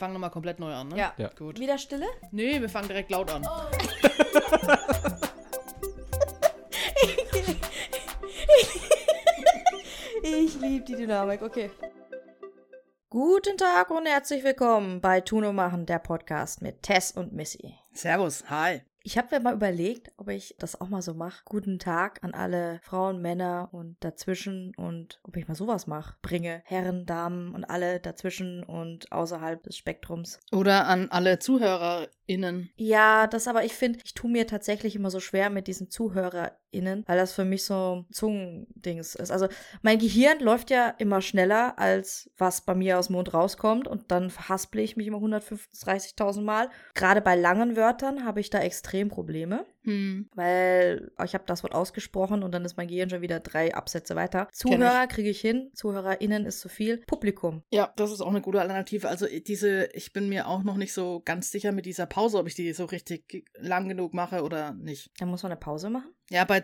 [0.00, 0.96] fangen nochmal komplett neu an, ne?
[0.96, 1.14] Ja.
[1.18, 1.28] Ja.
[1.38, 1.60] Gut.
[1.60, 2.06] Wieder Stille?
[2.32, 3.46] Nee, wir fangen direkt laut an.
[10.22, 11.70] Ich liebe die Dynamik, okay.
[13.08, 17.74] Guten Tag und herzlich willkommen bei Tuno machen, der Podcast mit Tess und Missy.
[17.92, 18.82] Servus, hi.
[19.02, 21.42] Ich habe mir mal überlegt, ob ich das auch mal so mache.
[21.46, 26.16] Guten Tag an alle Frauen, Männer und dazwischen und ob ich mal sowas mache.
[26.20, 30.38] Bringe Herren, Damen und alle dazwischen und außerhalb des Spektrums.
[30.52, 32.70] Oder an alle ZuhörerInnen.
[32.76, 37.04] Ja, das aber, ich finde, ich tue mir tatsächlich immer so schwer mit diesen ZuhörerInnen,
[37.06, 39.30] weil das für mich so Zungendings ist.
[39.30, 39.48] Also
[39.80, 44.10] mein Gehirn läuft ja immer schneller, als was bei mir aus dem Mund rauskommt und
[44.10, 46.68] dann verhaspel ich mich immer 135.000 Mal.
[46.94, 50.28] Gerade bei langen Wörtern habe ich da extrem Probleme, Hm.
[50.34, 54.14] weil ich habe das Wort ausgesprochen und dann ist mein Gehirn schon wieder drei Absätze
[54.16, 54.48] weiter.
[54.52, 56.98] Zuhörer kriege ich hin, ZuhörerInnen ist zu viel.
[57.06, 57.62] Publikum.
[57.70, 59.08] Ja, das ist auch eine gute Alternative.
[59.08, 62.46] Also diese, ich bin mir auch noch nicht so ganz sicher mit dieser Pause, ob
[62.46, 65.10] ich die so richtig lang genug mache oder nicht.
[65.18, 66.12] Da muss man eine Pause machen.
[66.30, 66.60] Ja, bei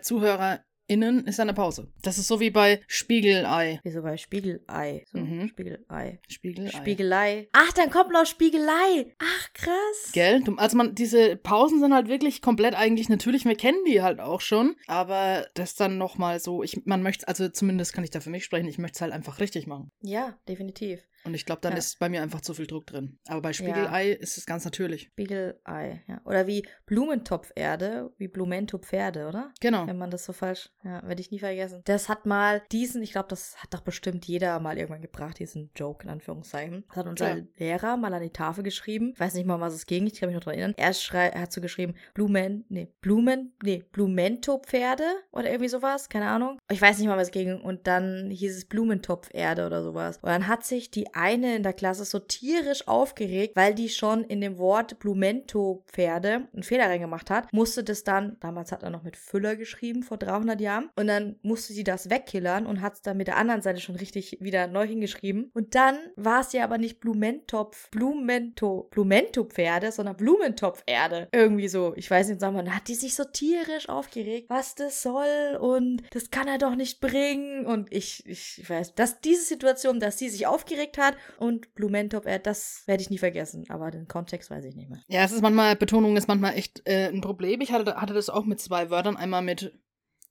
[0.89, 1.87] ZuhörerInnen ist eine Pause.
[2.01, 3.79] Das ist so wie bei Spiegelei.
[3.83, 5.03] Wieso bei Spiegelei?
[5.11, 5.49] So, Mhm.
[5.49, 6.19] Spiegelei.
[6.29, 6.69] Spiegelei.
[6.71, 7.47] Spiegelei.
[7.51, 9.13] Ach, dann kommt noch Spiegelei.
[9.19, 10.11] Ach, krass.
[10.13, 10.41] Gell?
[10.57, 14.41] Also man, diese Pausen sind halt wirklich komplett eigentlich natürlich, wir kennen die halt auch
[14.41, 18.29] schon, aber das dann nochmal so, ich, man möchte, also zumindest kann ich da für
[18.29, 19.91] mich sprechen, ich möchte es halt einfach richtig machen.
[20.01, 21.01] Ja, definitiv.
[21.27, 21.77] Und ich glaube, dann Ja.
[21.77, 23.17] ist bei mir einfach zu viel Druck drin.
[23.27, 25.03] Aber bei Spiegelei ist es ganz natürlich.
[25.13, 26.21] Spiegelei, ja.
[26.25, 29.51] Oder wie Blumentopferde, wie Blumentopferde, oder?
[29.59, 29.87] Genau.
[29.87, 31.81] Wenn man das so falsch, ja, werde ich nie vergessen.
[31.85, 35.71] Das hat mal diesen, ich glaube, das hat doch bestimmt jeder mal irgendwann gebracht, diesen
[35.75, 36.85] Joke in Anführungszeichen.
[36.89, 37.47] Das hat unser Klar.
[37.57, 39.11] Lehrer mal an die Tafel geschrieben.
[39.13, 40.75] Ich weiß nicht mal, was es ging, ich kann mich noch daran erinnern.
[40.77, 46.27] Er, schrei er hat so geschrieben, Blumen, nee, Blumen, nee, Blumentopferde oder irgendwie sowas, keine
[46.27, 46.59] Ahnung.
[46.71, 47.59] Ich weiß nicht mal, was es ging.
[47.59, 50.17] Und dann hieß es Blumentopferde oder sowas.
[50.17, 54.23] Und dann hat sich die eine in der Klasse so tierisch aufgeregt, weil die schon
[54.23, 59.03] in dem Wort Blumento-Pferde einen Fehler reingemacht hat, musste das dann, damals hat er noch
[59.03, 63.01] mit Füller geschrieben, vor 300 Jahren, und dann musste sie das wegkillern und hat es
[63.01, 65.51] dann mit der anderen Seite schon richtig wieder neu hingeschrieben.
[65.53, 71.29] Und dann war es ja aber nicht Blumentopf, Blumento, Blumento-Pferde, sondern Blumentopferde.
[71.31, 71.93] Irgendwie so.
[71.95, 76.03] Ich weiß nicht, sagen wir, hat die sich so tierisch aufgeregt, was das soll und
[76.11, 77.65] das kann er doch nicht bringen.
[77.65, 81.06] Und ich, ich weiß, dass diese Situation, dass sie sich aufgeregt hat
[81.37, 83.65] und Blumentopferde, das werde ich nie vergessen.
[83.69, 85.01] Aber den Kontext weiß ich nicht mehr.
[85.07, 87.61] Ja, es ist manchmal, Betonung ist manchmal echt äh, ein Problem.
[87.61, 89.17] Ich hatte, hatte das auch mit zwei Wörtern.
[89.17, 89.77] Einmal mit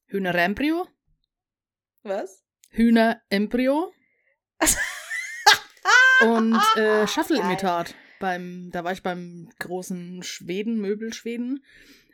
[0.06, 0.86] Hühnerembryo,
[2.02, 2.44] Was?
[2.70, 3.92] Hühnerembryo
[6.22, 7.94] und äh, Shuffle-Imitat.
[8.20, 11.64] Beim, da war ich beim großen Schweden, Möbelschweden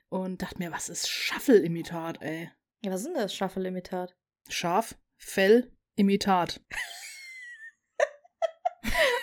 [0.09, 2.51] und dachte mir, was ist Shuffle-Imitat, ey?
[2.83, 4.17] Ja, was ist denn das Shuffle-Imitat?
[4.49, 6.61] Schaf, Fell, Imitat.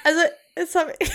[0.03, 0.19] Also,
[0.55, 1.11] es habe ich.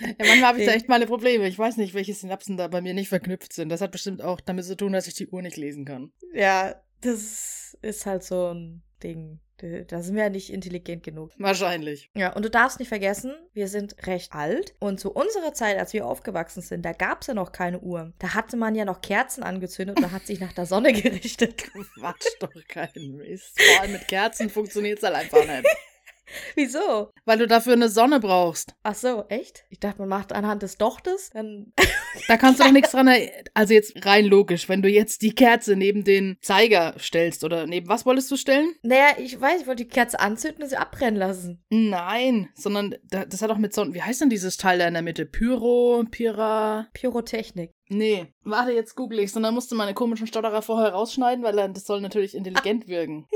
[0.00, 1.46] Ja, manchmal habe ich da echt meine Probleme.
[1.48, 3.68] Ich weiß nicht, welche Synapsen da bei mir nicht verknüpft sind.
[3.68, 6.12] Das hat bestimmt auch damit zu tun, dass ich die Uhr nicht lesen kann.
[6.32, 9.40] Ja, das ist halt so ein Ding.
[9.58, 11.32] Da sind wir ja nicht intelligent genug.
[11.38, 12.10] Wahrscheinlich.
[12.14, 14.74] Ja, und du darfst nicht vergessen, wir sind recht alt.
[14.78, 18.14] Und zu unserer Zeit, als wir aufgewachsen sind, da gab es ja noch keine Uhren.
[18.18, 21.56] Da hatte man ja noch Kerzen angezündet und hat sich nach der Sonne gerichtet.
[21.56, 23.60] Quatsch doch kein Mist.
[23.60, 25.66] Vor allem mit Kerzen funktioniert es halt einfach nicht.
[26.54, 27.10] Wieso?
[27.24, 28.74] Weil du dafür eine Sonne brauchst.
[28.82, 29.64] Ach so, echt?
[29.70, 31.72] Ich dachte, man macht anhand des Dochtes, dann.
[32.26, 33.44] Da kannst du doch nichts dran erinnern.
[33.54, 37.88] Also jetzt rein logisch, wenn du jetzt die Kerze neben den Zeiger stellst oder neben
[37.88, 38.74] was wolltest du stellen?
[38.82, 41.62] Naja, ich weiß, ich wollte die Kerze anzünden und sie abbrennen lassen.
[41.70, 43.94] Nein, sondern da- das hat auch mit Sonnen.
[43.94, 45.26] Wie heißt denn dieses Teil da in der Mitte?
[45.26, 46.88] Pyro, Pyra.
[46.92, 47.72] Pyrotechnik.
[47.88, 49.36] Nee, warte, jetzt google ich's.
[49.36, 53.26] Und dann musst du meine komischen Stotterer vorher rausschneiden, weil das soll natürlich intelligent wirken.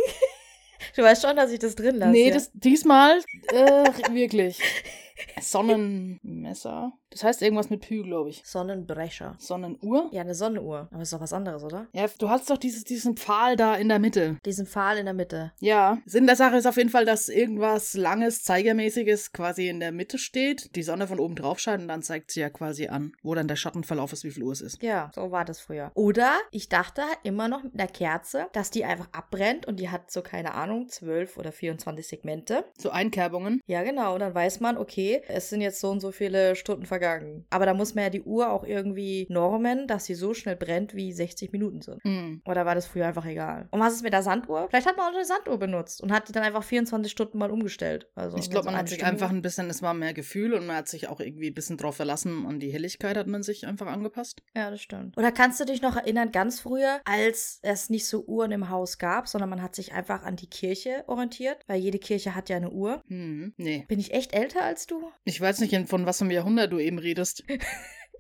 [0.97, 2.13] Du weißt schon, dass ich das drin lasse.
[2.13, 4.59] nee, das diesmal äh, wirklich.
[5.41, 6.93] Sonnenmesser.
[7.13, 8.43] Das heißt irgendwas mit Pü, glaube ich.
[8.45, 9.37] Sonnenbrecher.
[9.39, 10.09] Sonnenuhr?
[10.13, 10.89] Ja, eine Sonnenuhr.
[10.91, 11.87] Aber ist doch was anderes, oder?
[11.93, 14.39] Ja, du hast doch dieses, diesen Pfahl da in der Mitte.
[14.47, 15.53] Diesen Pfahl in der Mitte.
[15.61, 15.99] Ja.
[16.07, 20.17] Sinn der Sache ist auf jeden Fall, dass irgendwas langes, zeigermäßiges quasi in der Mitte
[20.17, 23.35] steht, die Sonne von oben drauf scheint und dann zeigt sie ja quasi an, wo
[23.35, 24.83] dann der Schattenverlauf ist, wie viel Uhr es ist.
[24.83, 25.93] Ja, so war das früher.
[25.95, 29.91] Oder ich dachte halt immer noch mit einer Kerze, dass die einfach abbrennt und die
[29.91, 32.65] hat so, keine Ahnung, 12 oder 24 Segmente.
[32.79, 33.61] So Einkerbungen.
[33.67, 34.15] Ja, genau.
[34.15, 37.45] Und dann weiß man, okay, es sind jetzt so und so viele Stunden vergangen.
[37.51, 40.95] Aber da muss man ja die Uhr auch irgendwie normen, dass sie so schnell brennt,
[40.95, 42.03] wie 60 Minuten sind.
[42.05, 42.43] Hm.
[42.47, 43.69] Oder war das früher einfach egal?
[43.71, 44.67] Und was ist mit der Sanduhr?
[44.71, 47.51] Vielleicht hat man auch eine Sanduhr benutzt und hat die dann einfach 24 Stunden mal
[47.51, 48.09] umgestellt.
[48.15, 50.55] Also, Ich glaube, man hat sich eine einfach Stunde- ein bisschen, es war mehr Gefühl
[50.55, 52.47] und man hat sich auch irgendwie ein bisschen drauf verlassen.
[52.47, 54.43] An die Helligkeit hat man sich einfach angepasst.
[54.55, 55.17] Ja, das stimmt.
[55.19, 58.99] Oder kannst du dich noch erinnern, ganz früher, als es nicht so Uhren im Haus
[58.99, 62.57] gab, sondern man hat sich einfach an die Kirche orientiert, weil jede Kirche hat ja
[62.57, 63.03] eine Uhr.
[63.09, 63.55] Hm.
[63.57, 63.85] Nee.
[63.89, 64.92] Bin ich echt älter als du?
[65.25, 67.45] Ich weiß nicht, von was einem Jahrhundert du eben redest.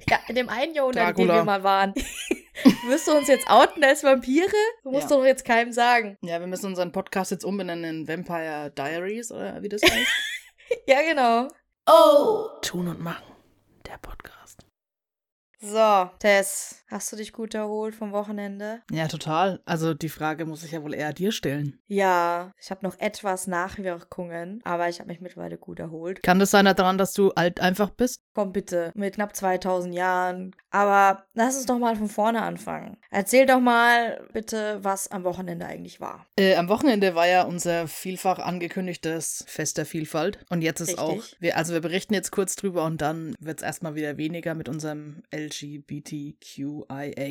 [0.08, 1.94] Ja, in dem einen Jahrhundert, in dem wir mal waren.
[2.88, 4.50] Wirst du uns jetzt outen als Vampire?
[4.82, 5.16] Du musst Ja.
[5.16, 6.16] doch jetzt keinem sagen.
[6.22, 9.94] Ja, wir müssen unseren Podcast jetzt umbenennen in Vampire Diaries oder wie das heißt.
[10.88, 11.46] Ja, genau.
[11.86, 12.48] oh!
[12.62, 13.22] Tun und machen.
[13.86, 14.61] Der Podcast.
[15.64, 18.82] So, Tess, hast du dich gut erholt vom Wochenende?
[18.90, 19.60] Ja, total.
[19.64, 21.78] Also die Frage muss ich ja wohl eher dir stellen.
[21.86, 26.20] Ja, ich habe noch etwas Nachwirkungen, aber ich habe mich mittlerweile gut erholt.
[26.24, 28.22] Kann das sein daran, dass du alt einfach bist?
[28.34, 30.56] Komm bitte, mit knapp 2000 Jahren.
[30.70, 32.96] Aber lass uns doch mal von vorne anfangen.
[33.10, 36.26] Erzähl doch mal bitte, was am Wochenende eigentlich war.
[36.36, 40.40] Äh, am Wochenende war ja unser vielfach angekündigtes Fest der Vielfalt.
[40.48, 41.04] Und jetzt ist Richtig.
[41.04, 44.54] auch, wir, also wir berichten jetzt kurz drüber und dann wird es erstmal wieder weniger
[44.54, 45.51] mit unserem LGBTQIA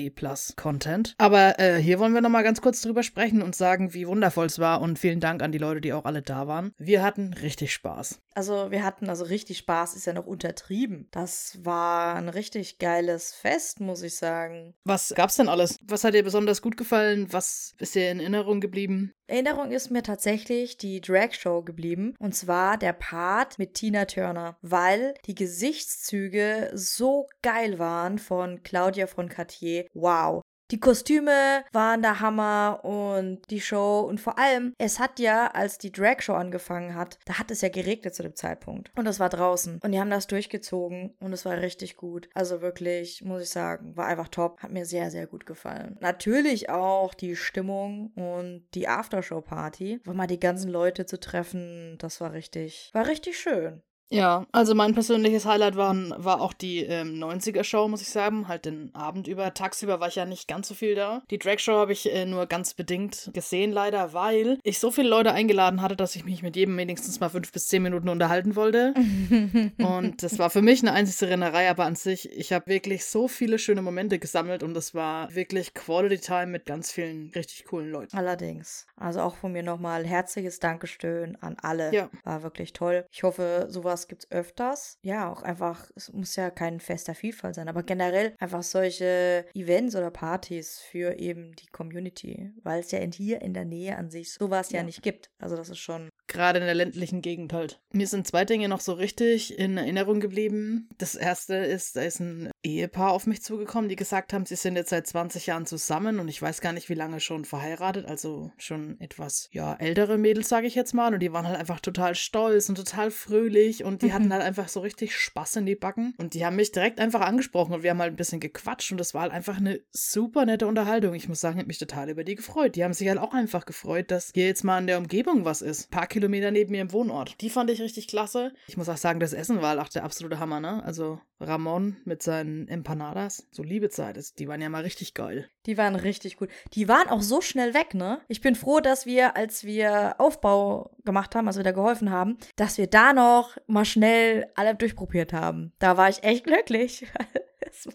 [0.10, 1.16] Plus Content.
[1.18, 4.60] Aber äh, hier wollen wir nochmal ganz kurz drüber sprechen und sagen, wie wundervoll es
[4.60, 4.82] war.
[4.82, 6.74] Und vielen Dank an die Leute, die auch alle da waren.
[6.78, 8.22] Wir hatten richtig Spaß.
[8.34, 11.08] Also wir hatten also richtig Spaß, ist ja noch untertrieben.
[11.12, 14.74] Das war ein richtig geiles Fest, muss ich sagen.
[14.86, 15.78] Was gab's denn alles?
[15.84, 17.32] Was hat dir besonders gut gefallen?
[17.32, 19.14] Was ist dir in Erinnerung geblieben?
[19.28, 22.16] Erinnerung ist mir tatsächlich die Drag Show geblieben.
[22.20, 29.08] Und zwar der Part mit Tina Turner, weil die Gesichtszüge so geil waren von Claudia
[29.08, 29.86] von Cartier.
[29.94, 30.42] Wow.
[30.72, 35.78] Die Kostüme waren der Hammer und die Show und vor allem, es hat ja, als
[35.78, 38.90] die Drag Show angefangen hat, da hat es ja geregnet zu dem Zeitpunkt.
[38.96, 39.80] Und das war draußen.
[39.84, 42.30] Und die haben das durchgezogen und es war richtig gut.
[42.34, 44.62] Also wirklich, muss ich sagen, war einfach top.
[44.64, 45.98] Hat mir sehr, sehr gut gefallen.
[46.00, 50.00] Natürlich auch die Stimmung und die Aftershow-Party.
[50.06, 53.82] War mal die ganzen Leute zu treffen, das war richtig, war richtig schön.
[54.12, 58.48] Ja, also mein persönliches Highlight waren, war auch die ähm, 90er-Show, muss ich sagen.
[58.48, 59.54] Halt den Abend über.
[59.54, 61.22] Tagsüber war ich ja nicht ganz so viel da.
[61.32, 65.32] Die Drag-Show habe ich äh, nur ganz bedingt gesehen, leider, weil ich so viele Leute
[65.32, 68.94] eingeladen hatte, dass ich mich mit jedem wenigstens mal fünf bis zehn Minuten unterhalten wollte.
[69.78, 73.30] Und das war für mich eine einzige Rennerei, aber an sich, ich habe wirklich so
[73.30, 77.92] viele schöne Momente gesammelt und das war wirklich Quality Time mit ganz vielen richtig coolen
[77.92, 78.16] Leuten.
[78.16, 78.86] Allerdings.
[78.98, 81.94] Also auch von mir nochmal herzliches Dankeschön an alle.
[81.94, 82.10] Ja.
[82.24, 83.06] War wirklich toll.
[83.12, 84.98] Ich hoffe, sowas gibt's öfters.
[85.02, 89.96] Ja, auch einfach, es muss ja kein fester Vielfalt sein, aber generell einfach solche Events
[89.96, 94.10] oder Partys für eben die Community, weil es ja in hier in der Nähe an
[94.10, 94.84] sich sowas ja, Ja.
[94.84, 95.30] nicht gibt.
[95.40, 97.82] Also das ist schon Gerade in der ländlichen Gegend halt.
[97.92, 100.88] Mir sind zwei Dinge noch so richtig in Erinnerung geblieben.
[100.98, 104.76] Das erste ist, da ist ein Ehepaar auf mich zugekommen, die gesagt haben, sie sind
[104.76, 108.52] jetzt seit 20 Jahren zusammen und ich weiß gar nicht, wie lange schon verheiratet, also
[108.58, 111.14] schon etwas, ja, ältere Mädels, sage ich jetzt mal.
[111.14, 114.68] Und die waren halt einfach total stolz und total fröhlich und die hatten halt einfach
[114.68, 116.14] so richtig Spaß in die Backen.
[116.18, 118.98] Und die haben mich direkt einfach angesprochen und wir haben halt ein bisschen gequatscht und
[118.98, 121.14] das war halt einfach eine super nette Unterhaltung.
[121.16, 122.76] Ich muss sagen, ich habe mich total über die gefreut.
[122.76, 125.62] Die haben sich halt auch einfach gefreut, dass hier jetzt mal in der Umgebung was
[125.62, 125.88] ist.
[125.88, 127.36] Ein paar Kilometer neben mir im Wohnort.
[127.42, 128.54] Die fand ich richtig klasse.
[128.68, 130.84] Ich muss auch sagen, das Essen war halt auch der absolute Hammer, ne?
[130.84, 135.50] Also Ramon mit seinen Empanadas, so Liebezeit, ist, die waren ja mal richtig geil.
[135.66, 136.50] Die waren richtig gut.
[136.74, 138.22] Die waren auch so schnell weg, ne?
[138.28, 142.38] Ich bin froh, dass wir, als wir Aufbau gemacht haben, also wir da geholfen haben,
[142.56, 145.74] dass wir da noch mal schnell alle durchprobiert haben.
[145.80, 147.06] Da war ich echt glücklich.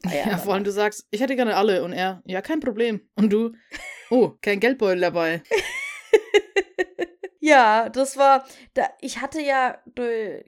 [0.02, 3.00] War Ja, vor allem du sagst, ich hätte gerne alle und er, ja, kein Problem.
[3.14, 3.52] Und du,
[4.10, 5.42] oh, kein Geldbeutel dabei.
[7.46, 8.44] Ja, das war,
[8.74, 9.78] da, ich hatte ja,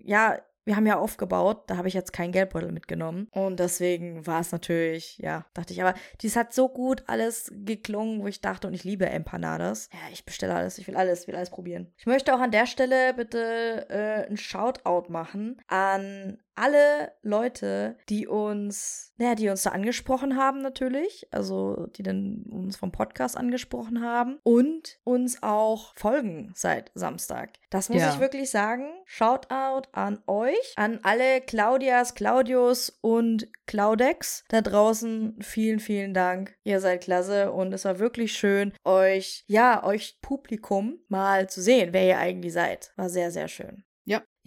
[0.02, 3.26] ja, wir haben ja aufgebaut, da habe ich jetzt keinen Geldbeutel mitgenommen.
[3.32, 8.22] Und deswegen war es natürlich, ja, dachte ich, aber dies hat so gut alles geklungen,
[8.22, 9.88] wo ich dachte, und ich liebe Empanadas.
[9.94, 11.90] Ja, ich bestelle alles, ich will alles, will alles probieren.
[11.96, 18.26] Ich möchte auch an der Stelle bitte äh, ein Shoutout machen an alle Leute, die
[18.26, 24.02] uns, naja, die uns da angesprochen haben natürlich, also die dann uns vom Podcast angesprochen
[24.02, 27.54] haben und uns auch folgen seit Samstag.
[27.70, 28.12] Das muss Ja.
[28.12, 28.88] ich wirklich sagen.
[29.04, 35.38] Shoutout an euch, an alle Claudias, Claudius und Claudex da draußen.
[35.40, 36.56] Vielen, vielen Dank.
[36.64, 41.92] Ihr seid klasse und es war wirklich schön, euch, ja, euch Publikum mal zu sehen,
[41.92, 42.92] wer ihr eigentlich seid.
[42.96, 43.84] War sehr, sehr schön.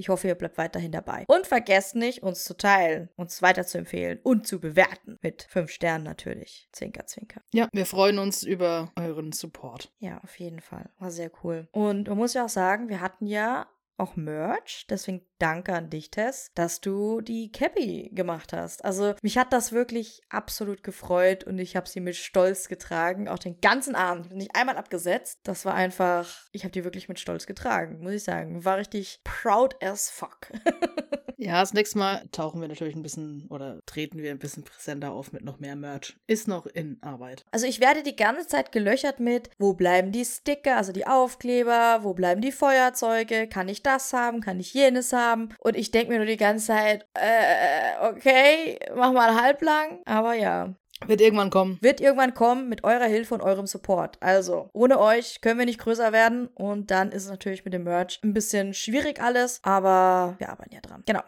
[0.01, 1.25] Ich hoffe, ihr bleibt weiterhin dabei.
[1.27, 5.19] Und vergesst nicht, uns zu teilen, uns weiterzuempfehlen und zu bewerten.
[5.21, 6.67] Mit fünf Sternen natürlich.
[6.71, 7.41] Zwinker, zwinker.
[7.53, 9.93] Ja, wir freuen uns über euren Support.
[9.99, 10.89] Ja, auf jeden Fall.
[10.97, 11.67] War sehr cool.
[11.71, 13.67] Und man muss ja auch sagen, wir hatten ja
[13.97, 14.87] auch Merch.
[14.89, 18.85] Deswegen danke an dich, Tess, dass du die Cappy gemacht hast.
[18.85, 23.39] Also mich hat das wirklich absolut gefreut und ich habe sie mit Stolz getragen, auch
[23.39, 24.25] den ganzen Abend.
[24.25, 25.39] Ich bin nicht einmal abgesetzt.
[25.43, 28.63] Das war einfach, ich habe die wirklich mit Stolz getragen, muss ich sagen.
[28.65, 30.51] War richtig proud as fuck.
[31.43, 35.11] Ja, das nächste Mal tauchen wir natürlich ein bisschen oder treten wir ein bisschen präsenter
[35.11, 36.15] auf mit noch mehr Merch.
[36.27, 37.45] Ist noch in Arbeit.
[37.49, 42.01] Also ich werde die ganze Zeit gelöchert mit, wo bleiben die Sticker, also die Aufkleber,
[42.03, 45.30] wo bleiben die Feuerzeuge, kann ich das haben, kann ich jenes haben?
[45.59, 50.73] Und ich denke mir nur die ganze Zeit, äh, okay, mach mal halblang, aber ja.
[51.07, 51.79] Wird irgendwann kommen.
[51.81, 54.17] Wird irgendwann kommen mit eurer Hilfe und eurem Support.
[54.21, 57.83] Also, ohne euch können wir nicht größer werden und dann ist es natürlich mit dem
[57.83, 61.03] Merch ein bisschen schwierig alles, aber wir arbeiten ja dran.
[61.07, 61.21] Genau.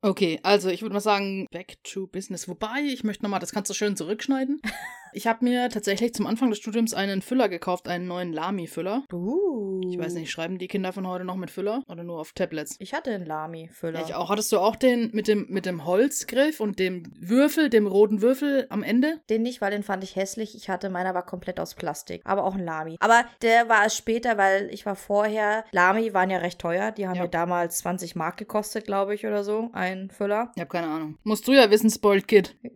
[0.00, 2.48] Okay, also ich würde mal sagen, back to business.
[2.48, 4.60] Wobei, ich möchte nochmal, das kannst du schön zurückschneiden.
[5.14, 9.04] Ich habe mir tatsächlich zum Anfang des Studiums einen Füller gekauft, einen neuen Lami-Füller.
[9.12, 9.80] Uh.
[9.90, 12.76] Ich weiß nicht, schreiben die Kinder von heute noch mit Füller oder nur auf Tablets?
[12.78, 14.00] Ich hatte einen Lami-Füller.
[14.00, 14.30] Ja, ich auch.
[14.30, 18.66] Hattest du auch den mit dem, mit dem Holzgriff und dem Würfel, dem roten Würfel
[18.70, 19.20] am Ende?
[19.28, 20.54] Den nicht, weil den fand ich hässlich.
[20.54, 22.22] Ich hatte, meiner war komplett aus Plastik.
[22.24, 22.96] Aber auch ein Lami.
[23.00, 25.64] Aber der war es später, weil ich war vorher.
[25.72, 26.90] Lami waren ja recht teuer.
[26.92, 27.22] Die haben Ja.
[27.22, 29.70] mir damals 20 Mark gekostet, glaube ich, oder so.
[29.72, 30.52] Ein Füller.
[30.54, 31.18] Ich habe keine Ahnung.
[31.24, 32.56] Musst du ja wissen, Spoiled Kid.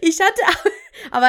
[0.00, 0.70] Ich hatte, aber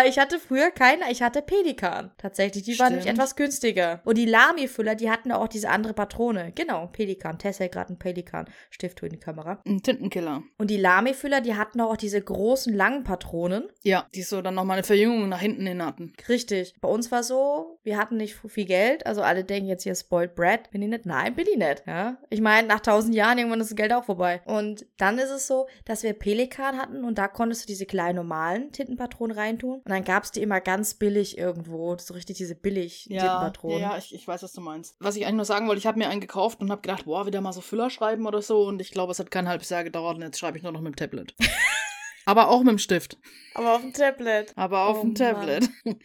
[0.05, 2.11] ich hatte früher keine, ich hatte Pelikan.
[2.17, 3.19] Tatsächlich, die waren nämlich Stimmt.
[3.19, 4.01] etwas günstiger.
[4.05, 6.51] Und die Lami-Füller, die hatten auch diese andere Patrone.
[6.55, 7.39] Genau, Pelikan.
[7.39, 8.45] Tess hält gerade einen Pelikan.
[8.69, 9.61] Stift in die Kamera.
[9.65, 10.43] Ein Tintenkiller.
[10.57, 13.65] Und die Lami-Füller, die hatten auch diese großen, langen Patronen.
[13.81, 16.13] Ja, die so dann nochmal eine Verjüngung nach hinten hin hatten.
[16.29, 16.75] Richtig.
[16.81, 19.05] Bei uns war so, wir hatten nicht viel Geld.
[19.05, 20.71] Also alle denken jetzt hier Spoiled Brat.
[20.71, 21.05] Bin ich nicht?
[21.05, 21.83] Nein, bin ich nicht.
[21.85, 22.17] Ja.
[22.29, 24.41] Ich meine, nach tausend Jahren irgendwann ist das Geld auch vorbei.
[24.45, 28.15] Und dann ist es so, dass wir Pelikan hatten und da konntest du diese kleinen
[28.15, 29.75] normalen Tintenpatronen reintun.
[29.79, 31.97] Und dann gab es die immer ganz billig irgendwo.
[31.97, 33.79] So richtig diese billig Ja, Tintenpatronen.
[33.79, 34.95] ja, ich, ich weiß, was du meinst.
[34.99, 37.25] Was ich eigentlich nur sagen wollte, ich habe mir einen gekauft und habe gedacht, boah,
[37.25, 38.63] wieder mal so Füller schreiben oder so.
[38.67, 40.81] Und ich glaube, es hat kein halbes Jahr gedauert und jetzt schreibe ich nur noch
[40.81, 41.35] mit dem Tablet.
[42.25, 43.17] Aber auch mit dem Stift.
[43.53, 44.53] Aber auf dem Tablet.
[44.55, 45.69] Aber auf Oh, dem Tablet.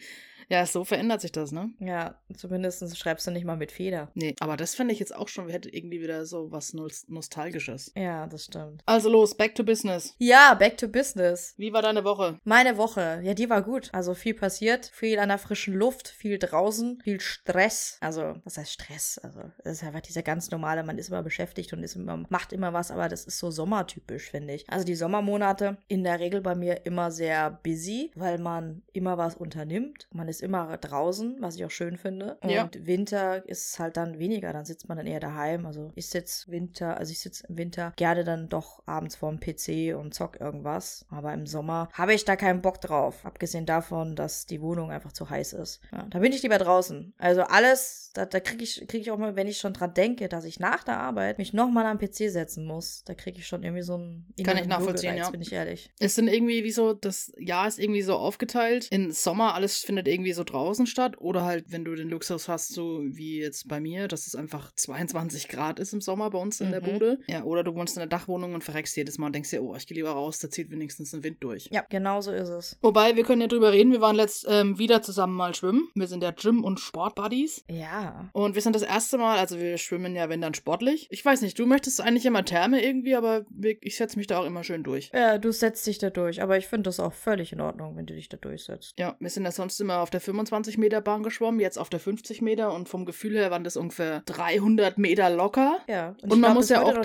[0.49, 1.69] Ja, so verändert sich das, ne?
[1.79, 4.09] Ja, zumindest schreibst du nicht mal mit Feder.
[4.15, 7.07] Nee, aber das fände ich jetzt auch schon, wir hätten irgendwie wieder so was Nos-
[7.07, 7.91] Nostalgisches.
[7.95, 8.81] Ja, das stimmt.
[8.85, 10.15] Also los, back to business.
[10.17, 11.53] Ja, back to business.
[11.57, 12.39] Wie war deine Woche?
[12.43, 13.89] Meine Woche, ja, die war gut.
[13.93, 17.97] Also viel passiert, viel an der frischen Luft, viel draußen, viel Stress.
[18.01, 19.19] Also, was heißt Stress?
[19.19, 22.53] Also, es ist einfach dieser ganz normale, man ist immer beschäftigt und ist immer, macht
[22.53, 24.69] immer was, aber das ist so sommertypisch, finde ich.
[24.69, 29.35] Also die Sommermonate in der Regel bei mir immer sehr busy, weil man immer was
[29.35, 30.07] unternimmt.
[30.11, 32.37] Man ist immer draußen, was ich auch schön finde.
[32.41, 32.69] Und Ja.
[32.79, 35.65] Winter ist halt dann weniger, dann sitzt man dann eher daheim.
[35.65, 39.95] Also ich sitze Winter, also ich sitze im Winter gerne dann doch abends vorm PC
[39.97, 41.05] und zock irgendwas.
[41.09, 43.25] Aber im Sommer habe ich da keinen Bock drauf.
[43.25, 45.81] Abgesehen davon, dass die Wohnung einfach zu heiß ist.
[45.91, 47.13] Ja, da bin ich lieber draußen.
[47.17, 50.29] Also alles, da, da kriege ich, krieg ich auch mal, wenn ich schon dran denke,
[50.29, 53.63] dass ich nach der Arbeit mich nochmal am PC setzen muss, da kriege ich schon
[53.63, 55.31] irgendwie so einen Kann ich nachvollziehen, Würgereiz, ja.
[55.31, 55.91] bin ich ehrlich.
[55.99, 58.87] Es sind irgendwie wie so, das Jahr ist irgendwie so aufgeteilt.
[58.89, 61.15] In Sommer alles findet irgendwie so draußen statt.
[61.19, 64.71] Oder halt, wenn du den Luxus hast, so wie jetzt bei mir, dass es einfach
[64.75, 66.85] 22 Grad ist im Sommer bei uns in der Mhm.
[66.85, 67.19] Bude.
[67.27, 69.75] Ja, oder du wohnst in der Dachwohnung und verreckst jedes Mal und denkst dir, oh,
[69.75, 71.67] ich gehe lieber raus, da zieht wenigstens ein Wind durch.
[71.71, 72.77] Ja, genau so ist es.
[72.81, 75.89] Wobei, wir können ja drüber reden, wir waren letzt ähm, wieder zusammen mal schwimmen.
[75.95, 77.63] Wir sind ja Gym- und Sportbuddies.
[77.69, 78.29] Ja.
[78.33, 81.07] Und wir sind das erste Mal, also wir schwimmen ja, wenn dann sportlich.
[81.11, 83.45] Ich weiß nicht, du möchtest eigentlich immer Therme irgendwie, aber
[83.81, 85.11] ich setze mich da auch immer schön durch.
[85.13, 88.05] Ja, du setzt dich da durch, aber ich finde das auch völlig in Ordnung, wenn
[88.05, 88.93] du dich da durchsetzt.
[88.99, 91.99] Ja, wir sind ja sonst immer auf der 25 Meter Bahn geschwommen, jetzt auf der
[91.99, 95.79] 50 Meter und vom Gefühl her waren das ungefähr 300 Meter locker.
[95.87, 96.15] Ja.
[96.21, 96.97] Und man glaub, muss ja auch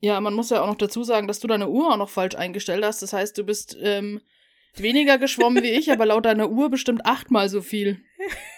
[0.00, 2.34] Ja, man muss ja auch noch dazu sagen, dass du deine Uhr auch noch falsch
[2.34, 3.02] eingestellt hast.
[3.02, 4.20] Das heißt, du bist ähm,
[4.74, 8.00] weniger geschwommen wie ich, aber laut deiner Uhr bestimmt achtmal so viel.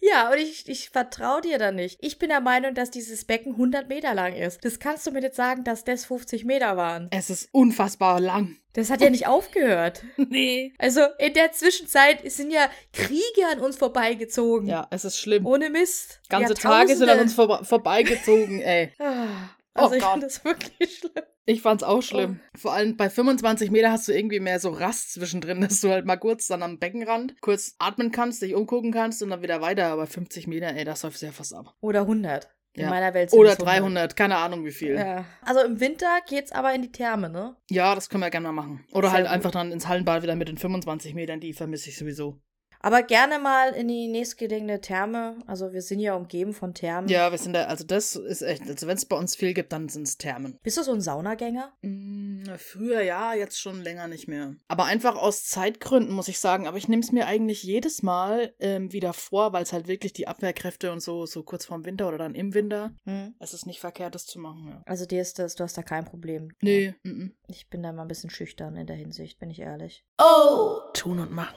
[0.00, 1.98] Ja, und ich, ich vertraue dir da nicht.
[2.00, 4.64] Ich bin der Meinung, dass dieses Becken 100 Meter lang ist.
[4.64, 7.08] Das kannst du mir nicht sagen, dass das 50 Meter waren.
[7.10, 8.56] Es ist unfassbar lang.
[8.72, 10.02] Das hat ja nicht aufgehört.
[10.28, 10.72] Nee.
[10.78, 14.68] Also in der Zwischenzeit sind ja Kriege an uns vorbeigezogen.
[14.68, 15.46] Ja, es ist schlimm.
[15.46, 16.20] Ohne Mist.
[16.28, 18.92] Ganze Tage sind an uns vor vorbeigezogen, ey.
[18.98, 21.12] Ah, Also Oh ich finde das wirklich schlimm.
[21.48, 22.40] Ich fand's auch schlimm.
[22.56, 26.04] Vor allem bei 25 Meter hast du irgendwie mehr so Rast zwischendrin, dass du halt
[26.04, 29.86] mal kurz dann am Beckenrand kurz atmen kannst, dich umgucken kannst und dann wieder weiter.
[29.86, 31.74] Aber 50 Meter, ey, das läuft ja fast ab.
[31.80, 32.50] Oder 100.
[32.74, 32.90] In Ja.
[32.90, 33.80] meiner Welt sind Oder es 100.
[33.80, 34.94] 300, keine Ahnung wie viel.
[34.96, 35.06] Ja.
[35.18, 35.24] Ja.
[35.42, 37.56] Also im Winter geht's aber in die Therme, ne?
[37.70, 38.84] das können wir gerne mal machen.
[38.92, 39.34] Oder Sehr halt gut.
[39.34, 42.38] einfach dann ins Hallenbad wieder mit den 25 Metern, die vermisse ich sowieso.
[42.80, 45.38] Aber gerne mal in die nächstgelegene Therme.
[45.46, 47.08] Also wir sind ja umgeben von Thermen.
[47.08, 49.72] Ja, wir sind da, also das ist echt, also wenn es bei uns viel gibt,
[49.72, 50.58] dann sind es Thermen.
[50.62, 51.72] Bist du so ein Saunagänger?
[51.82, 54.54] Mm, früher ja, jetzt schon länger nicht mehr.
[54.68, 58.54] Aber einfach aus Zeitgründen muss ich sagen, aber ich nehme es mir eigentlich jedes Mal
[58.60, 62.08] ähm, wieder vor, weil es halt wirklich die Abwehrkräfte und so, so kurz vorm Winter
[62.08, 63.34] oder dann im Winter, Hm.
[63.40, 64.68] es ist nicht verkehrt, das zu machen.
[64.68, 64.82] Ja.
[64.86, 66.50] Also dir ist das, du hast da kein Problem.
[66.60, 70.04] Nee, mm, Ich bin da mal ein bisschen schüchtern in der Hinsicht, bin ich ehrlich.
[70.18, 70.80] Oh!
[70.92, 71.56] Tun und machen.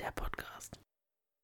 [0.00, 0.78] Der Podcast.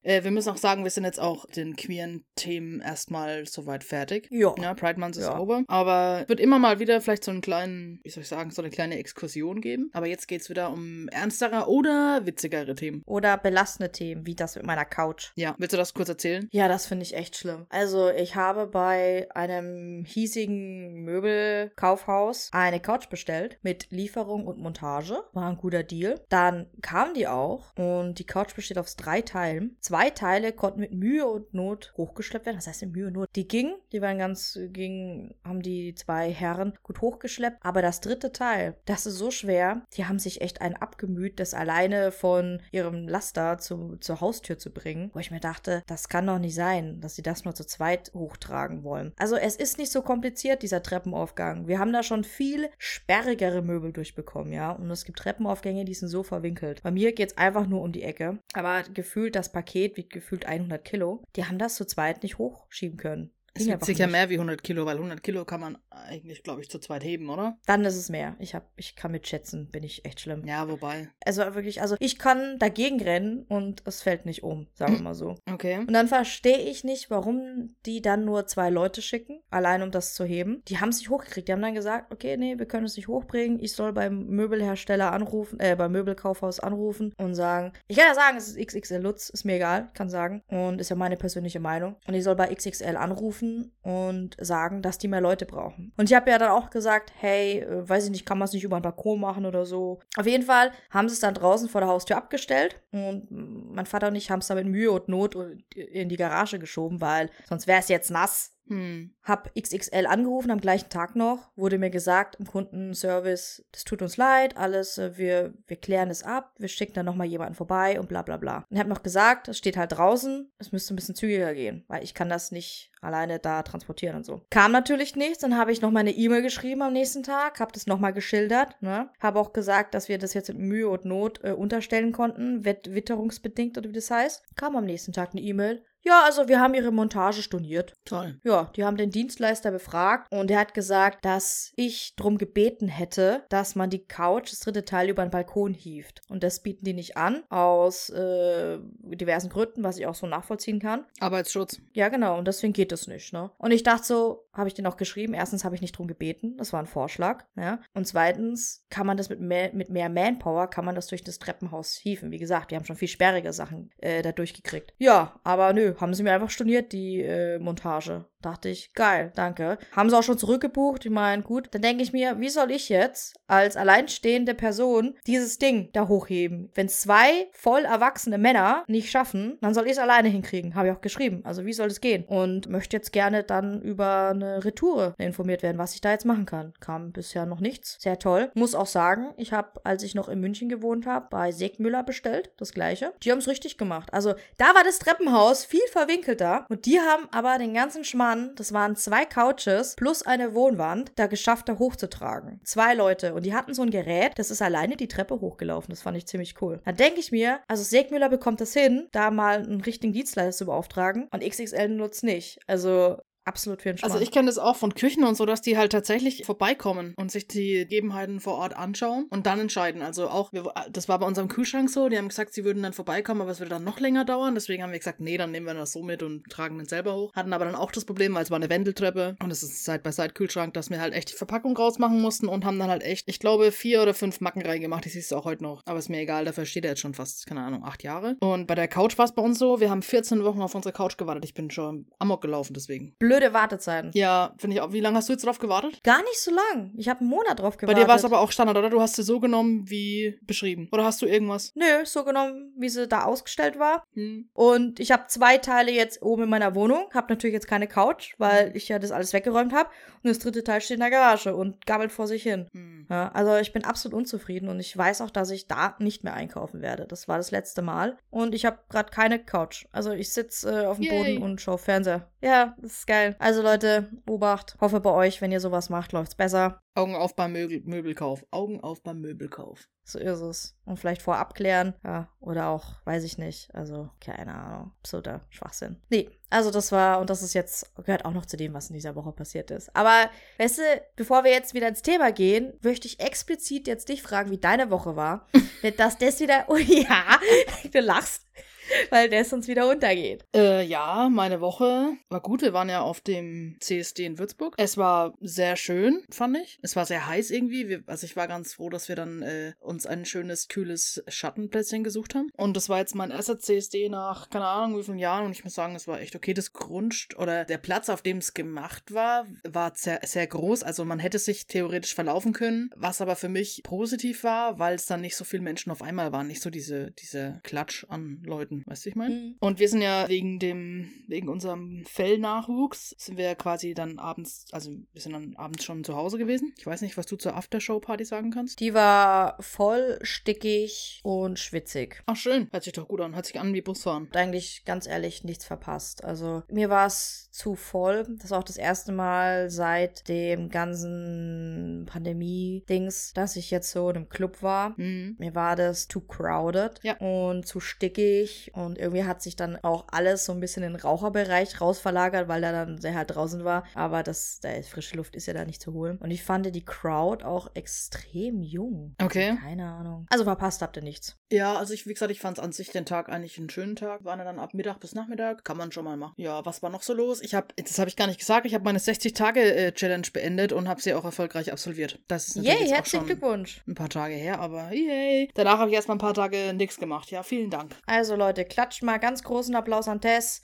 [0.04, 4.28] Äh, wir müssen auch sagen, wir sind jetzt auch den queeren Themen erstmal soweit fertig.
[4.30, 4.54] Ja.
[4.60, 5.38] Ja, Pride Month ist Ja.
[5.38, 5.64] over.
[5.66, 8.62] Aber es wird immer mal wieder vielleicht so einen kleinen, wie soll ich sagen, so
[8.62, 9.90] eine kleine Exkursion geben.
[9.92, 13.02] Aber jetzt geht's wieder um ernstere oder witzigere Themen.
[13.06, 15.32] Oder belastende Themen, wie das mit meiner Couch.
[15.36, 16.48] Ja, willst du das kurz erzählen?
[16.52, 17.66] Ja, das finde ich echt schlimm.
[17.70, 25.22] Also, ich habe bei einem hiesigen Möbelkaufhaus eine Couch bestellt mit Lieferung und Montage.
[25.32, 26.20] War ein guter Deal.
[26.28, 29.76] Dann kam die auch und die Couch besteht aus drei Teilen.
[29.80, 32.56] Zwei Teile konnten mit Mühe und Not hochgeschleppt werden.
[32.56, 33.28] Was heißt denn Mühe und Not?
[33.36, 37.58] Die gingen, die waren ganz, gingen, haben die zwei Herren gut hochgeschleppt.
[37.60, 41.54] Aber das dritte Teil, das ist so schwer, die haben sich echt einen abgemüht, das
[41.54, 45.10] alleine von ihrem Laster zu, zur Haustür zu bringen.
[45.14, 48.10] Wo ich mir dachte, das kann doch nicht sein, dass sie das nur zu zweit
[48.14, 49.12] hochtragen wollen.
[49.16, 51.68] Also es ist nicht so kompliziert, dieser Treppenaufgang.
[51.68, 54.72] Wir haben da schon viel sperrigere Möbel durchbekommen, ja.
[54.72, 56.82] Und es gibt Treppenaufgänge, die sind so verwinkelt.
[56.82, 58.38] Bei mir geht's einfach nur um die Ecke.
[58.54, 61.22] Aber gefühlt, das Paket wiegt gefühlt 100 Kilo.
[61.36, 63.33] Die haben das zu zweit nicht hochschieben können.
[63.56, 64.12] Es wiegt sicher nicht.
[64.12, 67.30] mehr wie 100 Kilo, weil 100 Kilo kann man eigentlich, glaube ich, zu zweit heben,
[67.30, 67.56] oder?
[67.66, 68.34] Dann ist es mehr.
[68.40, 70.44] Ich hab, ich kann mitschätzen, bin ich echt schlimm.
[70.44, 71.08] Ja, wobei.
[71.24, 75.14] Also wirklich, also ich kann dagegen rennen und es fällt nicht um, sagen wir mal
[75.14, 75.36] so.
[75.54, 75.78] Okay.
[75.78, 80.14] Und dann verstehe ich nicht, warum die dann nur zwei Leute schicken, allein um das
[80.14, 80.62] zu heben.
[80.66, 81.46] Die haben es nicht hochgekriegt.
[81.46, 83.60] Die haben dann gesagt, okay, nee, wir können es nicht hochbringen.
[83.60, 88.36] Ich soll beim Möbelhersteller anrufen, äh, beim Möbelkaufhaus anrufen und sagen, ich kann ja sagen,
[88.36, 90.42] es ist XXL Lutz, ist mir egal, kann sagen.
[90.48, 91.94] Und ist ja meine persönliche Meinung.
[92.08, 93.43] Und ich soll bei XXL anrufen
[93.82, 95.92] und sagen, dass die mehr Leute brauchen.
[95.96, 98.52] Und ich habe ja dann auch gesagt, hey, äh, weiß ich nicht, kann man es
[98.52, 100.00] nicht über einen Balkon machen oder so.
[100.16, 104.08] Auf jeden Fall haben sie es dann draußen vor der Haustür abgestellt und mein Vater
[104.08, 105.36] und ich haben es dann mit Mühe und Not
[105.74, 108.53] in die Garage geschoben, weil sonst wäre es jetzt nass.
[108.68, 109.14] Hm.
[109.22, 114.16] Hab XXL angerufen am gleichen Tag noch, wurde mir gesagt im Kundenservice, das tut uns
[114.16, 118.08] leid, alles, äh, wir, wir klären es ab, wir schicken dann nochmal jemanden vorbei und
[118.08, 118.64] bla bla bla.
[118.70, 122.02] Und hab noch gesagt, es steht halt draußen, es müsste ein bisschen zügiger gehen, weil
[122.02, 124.46] ich kann das nicht alleine da transportieren und so.
[124.50, 127.86] Kam natürlich nichts, dann habe ich noch meine E-Mail geschrieben am nächsten Tag, habe das
[127.86, 129.10] nochmal geschildert, ne?
[129.20, 132.94] Habe auch gesagt, dass wir das jetzt mit Mühe und Not äh, unterstellen konnten, wett
[132.94, 134.42] witterungsbedingt oder wie das heißt.
[134.56, 135.84] Kam am nächsten Tag eine E-Mail.
[136.04, 137.94] Ja, also wir haben ihre Montage storniert.
[138.04, 138.38] Toll.
[138.44, 143.44] Ja, die haben den Dienstleister befragt und er hat gesagt, dass ich drum gebeten hätte,
[143.48, 146.20] dass man die Couch, das dritte Teil, über den Balkon hieft.
[146.28, 150.78] Und das bieten die nicht an, aus äh, diversen Gründen, was ich auch so nachvollziehen
[150.78, 151.06] kann.
[151.20, 151.80] Arbeitsschutz.
[151.94, 153.50] Ja, genau, und deswegen geht es nicht, ne?
[153.56, 156.56] Und ich dachte so, habe ich den auch geschrieben, erstens habe ich nicht drum gebeten,
[156.58, 157.80] das war ein Vorschlag, ja.
[157.94, 161.38] Und zweitens kann man das mit mehr, mit mehr Manpower, kann man das durch das
[161.38, 162.30] Treppenhaus hieven.
[162.30, 164.92] Wie gesagt, wir haben schon viel sperrige Sachen äh, da durchgekriegt.
[164.98, 168.26] Ja, aber nö, haben sie mir einfach storniert, die äh, Montage.
[168.44, 169.78] Dachte ich, geil, danke.
[169.96, 171.06] Haben sie auch schon zurückgebucht.
[171.06, 171.68] Ich meine, gut.
[171.70, 176.70] Dann denke ich mir, wie soll ich jetzt als alleinstehende Person dieses Ding da hochheben?
[176.74, 180.74] Wenn zwei voll erwachsene Männer nicht schaffen, dann soll ich es alleine hinkriegen.
[180.74, 181.40] Habe ich auch geschrieben.
[181.44, 182.24] Also wie soll das gehen?
[182.24, 186.44] Und möchte jetzt gerne dann über eine Retoure informiert werden, was ich da jetzt machen
[186.44, 186.74] kann.
[186.80, 187.96] Kam bisher noch nichts.
[187.98, 188.50] Sehr toll.
[188.54, 192.50] Muss auch sagen, ich habe, als ich noch in München gewohnt habe, bei Segmüller bestellt.
[192.58, 193.14] Das gleiche.
[193.22, 194.12] Die haben es richtig gemacht.
[194.12, 196.66] Also da war das Treppenhaus viel verwinkelter.
[196.68, 201.26] Und die haben aber den ganzen Schmarrn das waren zwei Couches plus eine Wohnwand, da
[201.26, 202.60] geschafft, da hochzutragen.
[202.64, 203.34] Zwei Leute.
[203.34, 205.90] Und die hatten so ein Gerät, das ist alleine die Treppe hochgelaufen.
[205.90, 206.80] Das fand ich ziemlich cool.
[206.84, 210.66] Da denke ich mir, also Segmüller bekommt das hin, da mal einen richtigen Dienstleister zu
[210.66, 212.58] beauftragen und XXL nutzt nicht.
[212.66, 214.12] Also absolut für den Schmarrn.
[214.12, 217.30] Also ich kenne das auch von Küchen und so, dass die halt tatsächlich vorbeikommen und
[217.30, 220.02] sich die Gegebenheiten vor Ort anschauen und dann entscheiden.
[220.02, 222.92] Also auch, wir, das war bei unserem Kühlschrank so, die haben gesagt, sie würden dann
[222.92, 224.54] vorbeikommen, aber es würde dann noch länger dauern.
[224.54, 227.14] Deswegen haben wir gesagt, nee, dann nehmen wir das so mit und tragen den selber
[227.14, 227.32] hoch.
[227.34, 229.94] Hatten aber dann auch das Problem, weil es war eine Wendeltreppe und es ist ein
[229.94, 233.38] Side-by-Side-Kühlschrank, dass wir halt echt die Verpackung rausmachen mussten und haben dann halt echt, ich
[233.38, 235.04] glaube, vier oder fünf Macken reingemacht.
[235.04, 235.82] Die siehst du auch heute noch.
[235.86, 238.36] Aber ist mir egal, dafür steht er jetzt schon fast, keine Ahnung, acht Jahre.
[238.40, 240.92] Und bei der Couch war es bei uns so, wir haben 14 Wochen auf unsere
[240.92, 241.44] Couch gewartet.
[241.44, 243.14] Ich bin schon amok gelaufen deswegen.
[243.38, 244.10] Blöde Wartezeiten.
[244.14, 244.92] Ja, finde ich auch.
[244.92, 246.02] Wie lange hast du jetzt drauf gewartet?
[246.02, 246.92] Gar nicht so lang.
[246.96, 248.04] Ich habe einen Monat drauf Bei gewartet.
[248.04, 248.90] dir war es aber auch Standard, oder?
[248.90, 250.88] Du hast sie so genommen wie beschrieben.
[250.92, 251.72] Oder hast du irgendwas?
[251.74, 254.04] Nö, so genommen, wie sie da ausgestellt war.
[254.14, 254.48] Hm.
[254.52, 257.08] Und ich habe zwei Teile jetzt oben in meiner Wohnung.
[257.12, 259.88] Habe natürlich jetzt keine Couch, weil ich ja das alles weggeräumt habe.
[260.22, 262.68] Und das dritte Teil steht in der Garage und gammelt vor sich hin.
[262.72, 262.94] Hm.
[262.94, 263.06] Hm.
[263.10, 266.34] Ja, also ich bin absolut unzufrieden und ich weiß auch, dass ich da nicht mehr
[266.34, 267.06] einkaufen werde.
[267.06, 269.86] Das war das letzte Mal und ich habe gerade keine Couch.
[269.92, 271.34] Also ich sitze äh, auf dem Yay.
[271.34, 272.30] Boden und schaue Fernseher.
[272.40, 273.23] Ja, das ist geil.
[273.38, 274.76] Also Leute, Obacht.
[274.80, 276.80] Hoffe bei euch, wenn ihr sowas macht, läuft's besser.
[276.94, 278.46] Augen auf beim Möbel Möbelkauf.
[278.50, 279.88] Augen auf beim Möbelkauf.
[280.04, 280.76] So ist es.
[280.84, 281.94] Und vielleicht vorab klären.
[282.04, 283.74] Ja, oder auch, weiß ich nicht.
[283.74, 284.92] Also, keine Ahnung.
[285.00, 285.96] Absoluter Schwachsinn.
[286.10, 288.94] Nee, also das war, und das ist jetzt, gehört auch noch zu dem, was in
[288.94, 289.94] dieser Woche passiert ist.
[289.96, 290.82] Aber, weißt du,
[291.16, 294.90] bevor wir jetzt wieder ins Thema gehen, möchte ich explizit jetzt dich fragen, wie deine
[294.90, 295.48] Woche war.
[295.96, 297.40] dass das wieder, oh ja,
[297.92, 298.46] du lachst.
[299.10, 300.44] Weil der sonst wieder untergeht.
[300.54, 302.62] Äh, ja, meine Woche war gut.
[302.62, 304.74] Wir waren ja auf dem CSD in Würzburg.
[304.76, 306.78] Es war sehr schön, fand ich.
[306.82, 307.88] Es war sehr heiß irgendwie.
[307.88, 312.04] Wir, also ich war ganz froh, dass wir dann äh, uns ein schönes, kühles Schattenplätzchen
[312.04, 312.48] gesucht haben.
[312.56, 315.46] Und das war jetzt mein erster CSD nach, keine Ahnung, wie vielen Jahren.
[315.46, 316.54] Und ich muss sagen, es war echt okay.
[316.54, 320.82] Das Grund oder der Platz, auf dem es gemacht war, war sehr, sehr groß.
[320.82, 322.90] Also man hätte sich theoretisch verlaufen können.
[322.96, 326.32] Was aber für mich positiv war, weil es dann nicht so viele Menschen auf einmal
[326.32, 326.46] waren.
[326.46, 328.73] Nicht so diese, diese Klatsch an Leuten.
[328.86, 329.34] Weißt du, ich meine?
[329.34, 329.54] Mhm.
[329.60, 334.90] Und wir sind ja wegen dem, wegen unserem Fellnachwuchs, sind wir quasi dann abends, also
[335.12, 336.72] wir sind dann abends schon zu Hause gewesen.
[336.78, 338.80] Ich weiß nicht, was du zur Aftershow-Party sagen kannst.
[338.80, 342.22] Die war voll stickig und schwitzig.
[342.26, 342.68] Ach, schön.
[342.72, 343.34] Hört sich doch gut an.
[343.34, 344.28] Hört sich an wie Busfahren.
[344.34, 346.24] Eigentlich ganz ehrlich nichts verpasst.
[346.24, 348.26] Also mir war es zu voll.
[348.40, 354.16] Das war auch das erste Mal seit dem ganzen Pandemie-Dings, dass ich jetzt so in
[354.16, 354.94] einem Club war.
[354.98, 355.36] Mhm.
[355.38, 357.16] Mir war das too crowded Ja.
[357.18, 361.00] und zu stickig und irgendwie hat sich dann auch alles so ein bisschen in den
[361.00, 363.84] Raucherbereich rausverlagert, weil da dann sehr halt draußen war.
[363.94, 366.18] Aber das, da ist frische Luft ist ja da nicht zu holen.
[366.18, 369.14] Und ich fand die Crowd auch extrem jung.
[369.22, 369.56] Okay.
[369.60, 370.26] Keine Ahnung.
[370.30, 371.36] Also verpasst habt ihr nichts.
[371.52, 373.96] Ja, also ich, wie gesagt, ich fand es an sich den Tag eigentlich einen schönen
[373.96, 374.24] Tag.
[374.24, 375.64] Waren dann ab Mittag bis Nachmittag.
[375.64, 376.34] Kann man schon mal machen.
[376.36, 377.42] Ja, was war noch so los?
[377.42, 381.00] Ich habe, das habe ich gar nicht gesagt, ich habe meine 60-Tage-Challenge beendet und habe
[381.00, 382.20] sie auch erfolgreich absolviert.
[382.28, 383.82] Das ist natürlich Yay, jetzt auch herzlichen schon Glückwunsch.
[383.86, 385.50] ein paar Tage her, aber yay.
[385.54, 387.30] Danach habe ich erstmal ein paar Tage nichts gemacht.
[387.30, 387.94] Ja, vielen Dank.
[388.06, 390.62] Also Leute, klatscht mal ganz großen Applaus an Tess.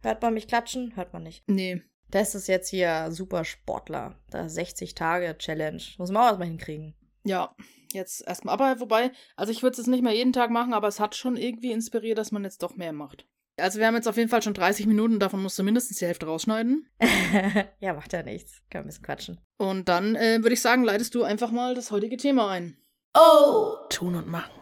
[0.00, 0.94] Hört man mich klatschen?
[0.94, 1.42] Hört man nicht.
[1.48, 1.82] Nee.
[2.12, 4.14] Tess ist jetzt hier super Sportler.
[4.30, 5.82] Da 60 Tage Challenge.
[5.98, 6.94] Muss man auch erstmal hinkriegen.
[7.24, 7.56] Ja,
[7.92, 8.54] jetzt erstmal.
[8.54, 11.16] Aber wobei, also ich würde es jetzt nicht mehr jeden Tag machen, aber es hat
[11.16, 13.26] schon irgendwie inspiriert, dass man jetzt doch mehr macht.
[13.56, 16.06] Also wir haben jetzt auf jeden Fall schon 30 Minuten, davon musst du mindestens die
[16.06, 16.88] Hälfte rausschneiden.
[17.80, 18.62] ja, macht ja nichts.
[18.70, 19.40] Kann ein bisschen quatschen.
[19.58, 22.76] Und dann äh, würde ich sagen, leitest du einfach mal das heutige Thema ein.
[23.14, 23.74] Oh!
[23.88, 24.52] Tun und machen.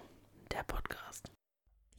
[0.50, 1.30] Der Podcast.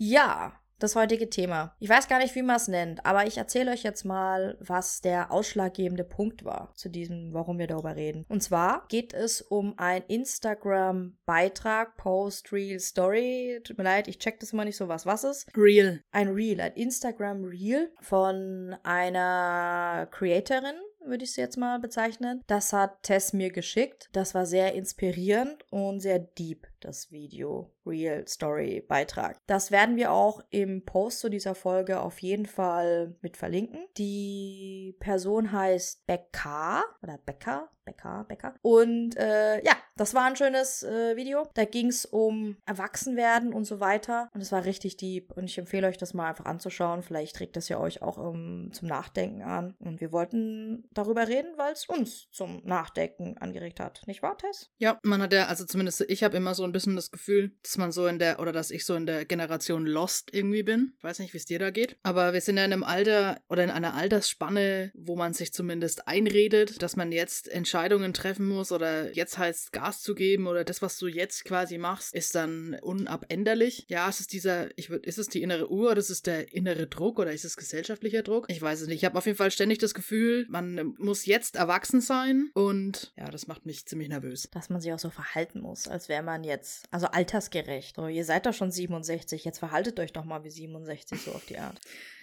[0.01, 1.75] Ja, das heutige Thema.
[1.79, 5.01] Ich weiß gar nicht, wie man es nennt, aber ich erzähle euch jetzt mal, was
[5.01, 8.25] der ausschlaggebende Punkt war zu diesem, warum wir darüber reden.
[8.29, 13.59] Und zwar geht es um ein Instagram-Beitrag, Post, Reel, Story.
[13.65, 15.49] Tut mir leid, ich check das immer nicht so, was was ist.
[15.53, 16.01] Real.
[16.11, 22.41] Ein Reel, ein Instagram-Reel von einer Creatorin, würde ich sie jetzt mal bezeichnen.
[22.47, 24.09] Das hat Tess mir geschickt.
[24.13, 27.71] Das war sehr inspirierend und sehr deep, das Video.
[27.89, 29.37] Real Story Beitrag.
[29.47, 33.79] Das werden wir auch im Post zu dieser Folge auf jeden Fall mit verlinken.
[33.97, 38.53] Die Person heißt Becca oder Becker, Becker, Becker.
[38.61, 41.47] Und äh, ja, das war ein schönes äh, Video.
[41.55, 44.29] Da ging es um Erwachsenwerden und so weiter.
[44.33, 45.35] Und es war richtig deep.
[45.35, 47.01] Und ich empfehle euch das mal einfach anzuschauen.
[47.01, 49.75] Vielleicht regt das ja euch auch um, zum Nachdenken an.
[49.79, 54.03] Und wir wollten darüber reden, weil es uns zum Nachdenken angeregt hat.
[54.05, 54.69] Nicht wahr, Tess?
[54.77, 57.77] Ja, man hat ja, also zumindest ich habe immer so ein bisschen das Gefühl, dass
[57.77, 60.93] man so in der, oder dass ich so in der Generation Lost irgendwie bin.
[60.97, 61.97] Ich weiß nicht, wie es dir da geht.
[62.03, 66.07] Aber wir sind ja in einem Alter oder in einer Altersspanne, wo man sich zumindest
[66.07, 70.81] einredet, dass man jetzt Entscheidungen treffen muss oder jetzt heißt Gas zu geben oder das,
[70.81, 73.85] was du jetzt quasi machst, ist dann unabänderlich.
[73.87, 76.53] Ja, es ist dieser, ich würd, ist es die innere Uhr oder ist es der
[76.53, 78.45] innere Druck oder ist es gesellschaftlicher Druck?
[78.49, 78.97] Ich weiß es nicht.
[78.97, 83.29] Ich habe auf jeden Fall ständig das Gefühl, man muss jetzt erwachsen sein und ja,
[83.29, 84.49] das macht mich ziemlich nervös.
[84.51, 86.58] Dass man sich auch so verhalten muss, als wäre man jetzt,
[86.91, 87.95] also altersgerecht.
[87.95, 91.45] So, ihr seid doch schon 67, jetzt verhaltet euch doch mal wie 67, so auf
[91.45, 91.79] die Art.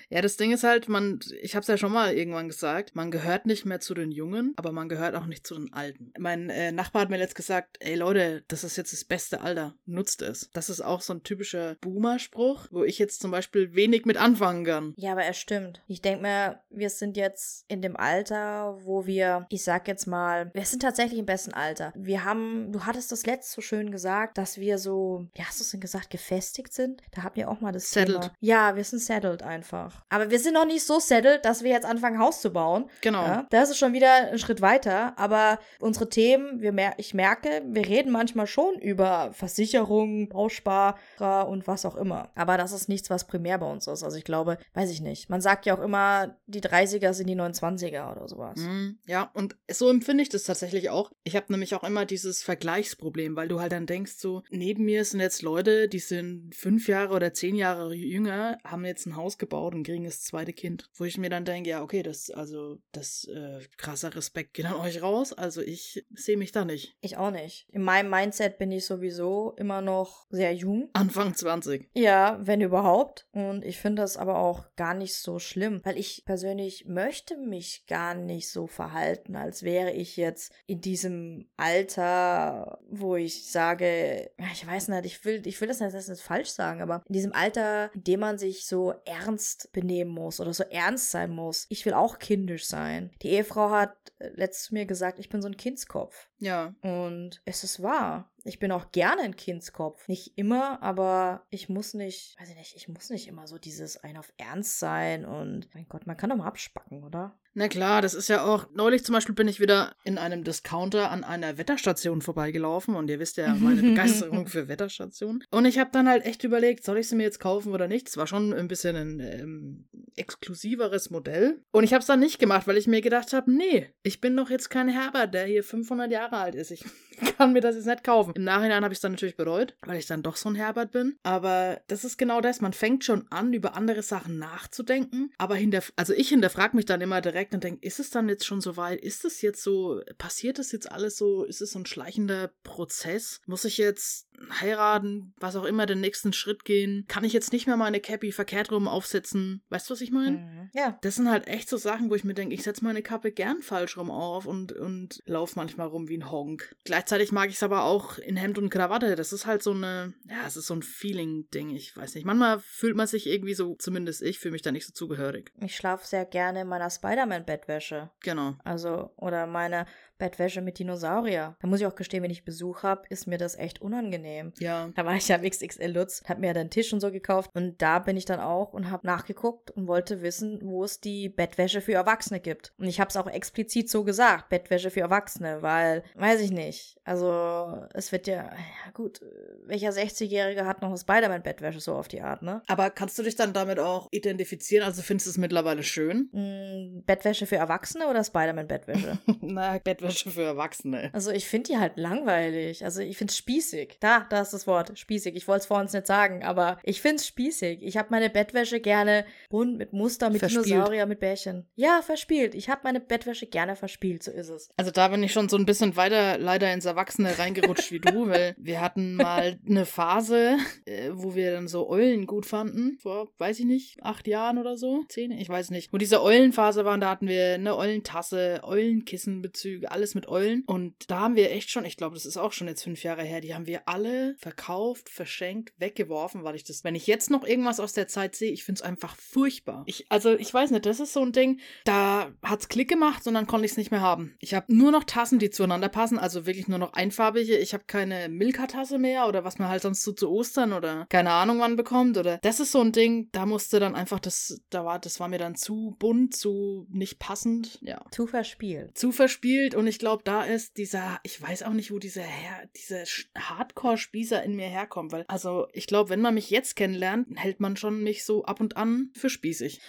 [0.08, 3.46] Ja, das Ding ist halt, man, ich hab's ja schon mal irgendwann gesagt, man gehört
[3.46, 6.12] nicht mehr zu den Jungen, aber man gehört auch nicht zu den Alten.
[6.18, 9.74] Mein äh, Nachbar hat mir letzt gesagt, ey Leute, das ist jetzt das beste Alter,
[9.84, 10.50] nutzt es.
[10.52, 14.64] Das ist auch so ein typischer Boomer-Spruch, wo ich jetzt zum Beispiel wenig mit anfangen
[14.64, 14.94] kann.
[14.96, 15.82] Ja, aber er stimmt.
[15.88, 20.50] Ich denke mir, wir sind jetzt in dem Alter, wo wir, ich sag jetzt mal,
[20.54, 21.92] wir sind tatsächlich im besten Alter.
[21.96, 25.64] Wir haben, du hattest das letzt so schön gesagt, dass wir so, wie hast du
[25.64, 27.02] es denn gesagt, gefestigt sind?
[27.12, 28.22] Da habt ihr auch mal das Settled.
[28.22, 28.34] Thema.
[28.40, 29.95] Ja, wir sind settled einfach.
[29.96, 30.06] Einfach.
[30.08, 32.88] Aber wir sind noch nicht so settled, dass wir jetzt anfangen, Haus zu bauen.
[33.00, 33.22] Genau.
[33.22, 35.18] Ja, das ist schon wieder ein Schritt weiter.
[35.18, 41.66] Aber unsere Themen, wir mer ich merke, wir reden manchmal schon über Versicherungen, Bausparer und
[41.66, 42.30] was auch immer.
[42.34, 44.02] Aber das ist nichts, was primär bei uns ist.
[44.02, 45.28] Also ich glaube, weiß ich nicht.
[45.28, 48.58] Man sagt ja auch immer, die 30er sind die 29er oder sowas.
[48.58, 51.10] Mhm, ja, und so empfinde ich das tatsächlich auch.
[51.24, 55.04] Ich habe nämlich auch immer dieses Vergleichsproblem, weil du halt dann denkst, so, neben mir
[55.04, 59.38] sind jetzt Leute, die sind fünf Jahre oder zehn Jahre jünger, haben jetzt ein Haus
[59.38, 60.90] gebaut und kriegen das zweite Kind.
[60.94, 64.74] Wo ich mir dann denke, ja, okay, das, also, das äh, krasser Respekt geht an
[64.74, 65.32] euch raus.
[65.32, 66.96] Also ich sehe mich da nicht.
[67.00, 67.66] Ich auch nicht.
[67.70, 70.90] In meinem Mindset bin ich sowieso immer noch sehr jung.
[70.92, 71.88] Anfang 20.
[71.94, 73.28] Ja, wenn überhaupt.
[73.32, 77.86] Und ich finde das aber auch gar nicht so schlimm, weil ich persönlich möchte mich
[77.86, 84.66] gar nicht so verhalten, als wäre ich jetzt in diesem Alter, wo ich sage, ich
[84.66, 87.32] weiß nicht, ich will, ich will das nicht, das nicht falsch sagen, aber in diesem
[87.32, 91.66] Alter, in dem man sich so ernst benehmen muss oder so ernst sein muss.
[91.68, 93.10] Ich will auch kindisch sein.
[93.20, 96.30] Die Ehefrau hat äh, letztes mir gesagt, ich bin so ein Kindskopf.
[96.38, 96.74] Ja.
[96.80, 98.32] Und es ist wahr.
[98.46, 100.08] Ich bin auch gerne ein Kindskopf.
[100.08, 103.96] Nicht immer, aber ich muss nicht, weiß ich nicht, ich muss nicht immer so dieses
[103.98, 107.38] ein auf Ernst sein und mein Gott, man kann doch mal abspacken, oder?
[107.58, 108.66] Na klar, das ist ja auch.
[108.74, 113.18] Neulich zum Beispiel bin ich wieder in einem Discounter an einer Wetterstation vorbeigelaufen und ihr
[113.18, 115.42] wisst ja meine Begeisterung für Wetterstationen.
[115.50, 118.10] Und ich habe dann halt echt überlegt, soll ich sie mir jetzt kaufen oder nicht?
[118.10, 121.62] Es war schon ein bisschen ein ähm, exklusiveres Modell.
[121.70, 124.36] Und ich habe es dann nicht gemacht, weil ich mir gedacht habe, nee, ich bin
[124.36, 126.70] doch jetzt kein Herbert, der hier 500 Jahre alt ist.
[126.70, 126.84] Ich
[127.36, 128.32] kann mir das jetzt nicht kaufen.
[128.34, 130.92] Im Nachhinein habe ich es dann natürlich bereut, weil ich dann doch so ein Herbert
[130.92, 131.16] bin.
[131.22, 132.60] Aber das ist genau das.
[132.60, 135.30] Man fängt schon an, über andere Sachen nachzudenken.
[135.38, 138.46] Aber hinter, also ich hinterfrage mich dann immer direkt und denke, ist es dann jetzt
[138.46, 139.00] schon so weit?
[139.00, 141.44] Ist es jetzt so, passiert das jetzt alles so?
[141.44, 143.40] Ist es so ein schleichender Prozess?
[143.46, 144.25] Muss ich jetzt
[144.60, 147.04] heiraten, was auch immer, den nächsten Schritt gehen?
[147.08, 149.62] Kann ich jetzt nicht mehr meine Cappy verkehrt rum aufsetzen?
[149.68, 150.38] Weißt du, was ich meine?
[150.38, 150.70] Mhm.
[150.72, 150.98] Ja.
[151.02, 153.62] Das sind halt echt so Sachen, wo ich mir denke, ich setze meine Kappe gern
[153.62, 156.74] falsch rum auf und, und laufe manchmal rum wie ein Honk.
[156.84, 159.16] Gleichzeitig mag ich es aber auch in Hemd und Krawatte.
[159.16, 161.70] Das ist halt so eine, ja, es ist so ein Feeling-Ding.
[161.70, 162.24] Ich weiß nicht.
[162.24, 165.52] Manchmal fühlt man sich irgendwie so, zumindest ich, fühle mich da nicht so zugehörig.
[165.60, 168.10] Ich schlafe sehr gerne in meiner Spider-Man-Bettwäsche.
[168.20, 168.56] Genau.
[168.64, 169.86] Also, oder meine
[170.18, 171.56] Bettwäsche mit Dinosaurier.
[171.60, 174.52] Da muss ich auch gestehen, wenn ich Besuch habe, ist mir das echt unangenehm.
[174.58, 174.90] Ja.
[174.94, 177.80] Da war ich ja im XXL Lutz, hab mir dann Tisch und so gekauft und
[177.82, 181.80] da bin ich dann auch und habe nachgeguckt und wollte wissen, wo es die Bettwäsche
[181.80, 182.72] für Erwachsene gibt.
[182.78, 186.98] Und ich habe es auch explizit so gesagt, Bettwäsche für Erwachsene, weil, weiß ich nicht.
[187.04, 189.20] Also, es wird ja, ja gut,
[189.66, 192.62] welcher 60-Jährige hat noch eine Spider-Man-Bettwäsche so auf die Art, ne?
[192.66, 194.84] Aber kannst du dich dann damit auch identifizieren?
[194.84, 196.30] Also findest du es mittlerweile schön?
[196.32, 199.18] Mm, Bettwäsche für Erwachsene oder Spider-Man-Bettwäsche?
[199.40, 201.10] Na, Bettwäsche für Erwachsene.
[201.12, 202.84] Also ich finde die halt langweilig.
[202.84, 203.98] Also ich finde es spießig.
[204.00, 205.36] Da, da ist das Wort, spießig.
[205.36, 207.82] Ich wollte es vorhin nicht sagen, aber ich finde es spießig.
[207.82, 210.66] Ich habe meine Bettwäsche gerne bunt, mit Muster, mit Verspielt.
[210.66, 211.66] Dinosaurier, mit Bärchen.
[211.74, 212.54] Ja, verspielt.
[212.54, 214.70] Ich habe meine Bettwäsche gerne verspielt, so ist es.
[214.76, 218.28] Also da bin ich schon so ein bisschen weiter leider ins Erwachsene reingerutscht wie du,
[218.28, 223.28] weil wir hatten mal eine Phase, äh, wo wir dann so Eulen gut fanden, vor,
[223.38, 225.92] weiß ich nicht, acht Jahren oder so, zehn, ich weiß nicht.
[225.92, 230.62] Wo diese Eulenphase waren, da hatten wir eine Eulentasse, Eulenkissenbezüge, alles mit Eulen.
[230.66, 233.22] Und da haben wir echt schon, ich glaube, das ist auch schon jetzt fünf Jahre
[233.22, 237.44] her, die haben wir alle verkauft, verschenkt, weggeworfen, weil ich das, wenn ich jetzt noch
[237.44, 239.84] irgendwas aus der Zeit sehe, ich finde es einfach furchtbar.
[239.86, 243.34] Ich, also ich weiß nicht, das ist so ein Ding, da hat's Klick gemacht und
[243.34, 244.36] dann konnte ich es nicht mehr haben.
[244.40, 247.56] Ich habe nur noch Tassen, die zueinander passen, also wirklich nur noch einfarbige.
[247.56, 251.30] Ich habe keine Milka-Tasse mehr oder was man halt sonst so zu Ostern oder keine
[251.30, 254.84] Ahnung wann bekommt oder das ist so ein Ding, da musste dann einfach das, da
[254.84, 258.04] war, das war mir dann zu bunt, zu nicht passend, ja.
[258.10, 258.96] Zu verspielt.
[258.96, 262.68] Zu verspielt und ich glaube, da ist dieser, ich weiß auch nicht, wo dieser, Her
[262.76, 263.04] dieser
[263.36, 267.76] Hardcore-Spießer in mir herkommt, weil, also ich glaube, wenn man mich jetzt kennenlernt, hält man
[267.76, 269.80] schon mich so ab und an für spießig.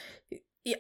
[0.68, 0.78] Ja,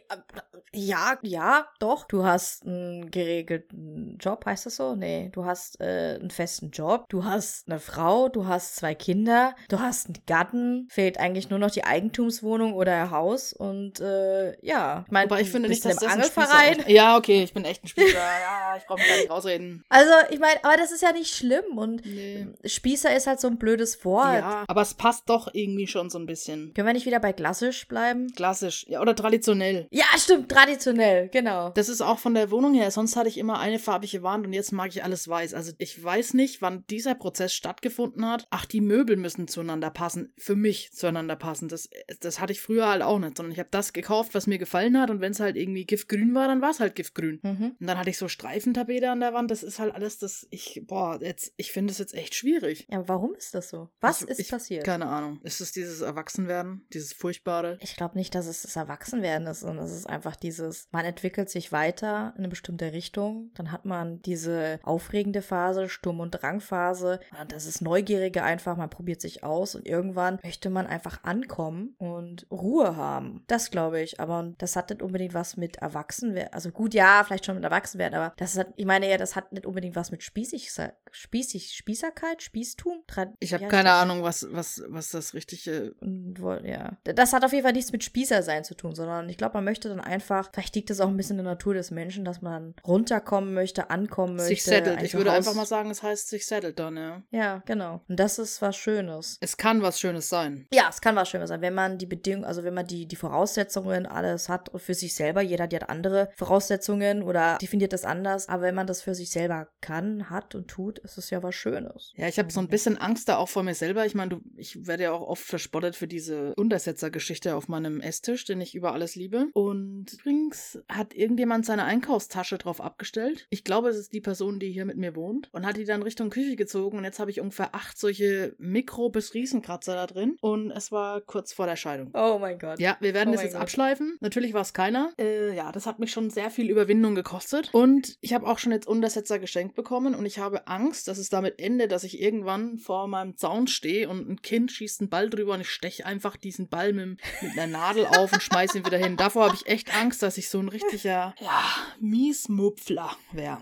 [0.73, 2.05] ja, ja, doch.
[2.07, 4.95] Du hast einen geregelten Job, heißt das so?
[4.95, 9.55] Nee, du hast äh, einen festen Job, du hast eine Frau, du hast zwei Kinder,
[9.69, 14.57] du hast einen Gatten, fehlt eigentlich nur noch die Eigentumswohnung oder ein Haus und äh,
[14.65, 15.03] ja.
[15.05, 16.79] Ich meine, Aber ich finde nicht, dass das ein Angelverein.
[16.79, 16.89] Ist.
[16.89, 18.13] Ja, okay, ich bin echt ein Spießer.
[18.17, 19.85] ja, ich brauche mich gar nicht rausreden.
[19.87, 22.47] Also, ich meine, aber das ist ja nicht schlimm und Nee.
[22.65, 24.35] Spießer ist halt so ein blödes Wort.
[24.35, 26.73] Ja, aber es passt doch irgendwie schon so ein bisschen.
[26.73, 28.33] Können wir nicht wieder bei klassisch bleiben?
[28.35, 29.76] Klassisch, ja, oder traditionell.
[29.83, 29.87] Traditionell.
[29.91, 31.69] Ja, stimmt, traditionell, genau.
[31.71, 32.91] Das ist auch von der Wohnung her.
[32.91, 35.53] Sonst hatte ich immer eine farbige Wand und jetzt mag ich alles weiß.
[35.53, 38.47] Also ich weiß nicht, wann dieser Prozess stattgefunden hat.
[38.49, 40.33] Ach, die Möbel müssen zueinander passen.
[40.37, 41.67] Für mich zueinander passen.
[41.67, 44.57] Das, das hatte ich früher halt auch nicht, sondern ich habe das gekauft, was mir
[44.57, 47.39] gefallen hat und wenn es halt irgendwie giftgrün war, dann war es halt giftgrün.
[47.43, 47.75] Mhm.
[47.79, 49.51] Und dann hatte ich so Streifentapete an der Wand.
[49.51, 52.87] Das ist halt alles das, ich, boah, jetzt, ich finde es jetzt echt schwierig.
[52.89, 53.89] Ja, warum ist das so?
[53.99, 54.83] Was Ich- ist ich, passiert?
[54.83, 55.39] Keine Ahnung.
[55.43, 56.85] Ist es dieses Erwachsenwerden?
[56.93, 57.77] Dieses Furchtbare?
[57.81, 61.49] Ich glaube nicht, dass es das Erwachsenwerden ist, sondern es ist einfach dieses, man entwickelt
[61.49, 67.19] sich weiter in eine bestimmte Richtung, dann hat man diese aufregende Phase, Sturm- und Drangphase,
[67.39, 71.95] und das ist Neugierige einfach, man probiert sich aus und irgendwann möchte man einfach ankommen
[71.97, 73.43] und Ruhe haben.
[73.47, 77.45] Das glaube ich, aber das hat nicht unbedingt was mit Erwachsenwerden, also gut, ja, vielleicht
[77.45, 80.23] schon mit Erwachsenwerden, aber das hat, ich meine ja, das hat nicht unbedingt was mit
[80.23, 80.71] Spießig,
[81.11, 83.03] Spießig, Spießerkeit, Spießtum?
[83.07, 84.01] Tra Ich habe heißt keine das?
[84.01, 85.93] Ahnung, was, was, was das richtige.
[86.01, 86.97] Und ja.
[87.03, 89.63] Das hat auf jeden Fall nichts mit Spießer sein zu tun, sondern ich glaube, man
[89.63, 92.41] möchte dann einfach, vielleicht liegt es auch ein bisschen in der Natur des Menschen, dass
[92.41, 94.49] man runterkommen möchte, ankommen möchte.
[94.49, 95.01] Sich settelt.
[95.01, 97.23] Ich würde einfach mal sagen, es heißt sich settelt dann, ja.
[97.31, 98.01] Ja, genau.
[98.07, 99.37] Und das ist was Schönes.
[99.41, 100.67] Es kann was Schönes sein.
[100.71, 103.15] Ja, es kann was Schönes sein, wenn man die Bedingungen, also wenn man die, die
[103.15, 108.63] Voraussetzungen alles hat für sich selber, jeder hat andere Voraussetzungen oder definiert das anders, aber
[108.63, 112.13] wenn man das für sich selber kann, hat und tut, ist es ja was Schönes.
[112.15, 114.05] Ja, ich habe so ein bisschen Angst da auch vor mir selber.
[114.05, 118.61] Ich meine, ich werde ja auch oft verspottet für diese Untersetzergeschichte auf meinem Esstisch, den
[118.61, 119.36] ich über alles liebe.
[119.53, 123.47] Und übrigens hat irgendjemand seine Einkaufstasche drauf abgestellt.
[123.49, 125.49] Ich glaube, es ist die Person, die hier mit mir wohnt.
[125.53, 126.97] Und hat die dann Richtung Küche gezogen.
[126.97, 130.37] Und jetzt habe ich ungefähr acht solche Mikro- bis Riesenkratzer da drin.
[130.41, 132.11] Und es war kurz vor der Scheidung.
[132.13, 132.79] Oh mein Gott.
[132.79, 133.61] Ja, wir werden Oh das jetzt Gott.
[133.61, 134.17] abschleifen.
[134.21, 135.11] Natürlich war es keiner.
[135.19, 137.69] Äh, ja, das hat mich schon sehr viel Überwindung gekostet.
[137.73, 141.29] Und ich habe auch schon jetzt Untersetzer geschenkt bekommen und ich habe Angst, dass es
[141.29, 145.29] damit endet, dass ich irgendwann vor meinem Zaun stehe und ein Kind schießt einen Ball
[145.29, 148.85] drüber und ich steche einfach diesen Ball mit, mit einer Nadel auf und schmeiße ihn
[148.85, 149.15] wieder hin.
[149.27, 151.63] Davor habe ich echt Angst, dass ich so ein richtiger, ja,
[151.99, 153.59] Miesmupfler wäre.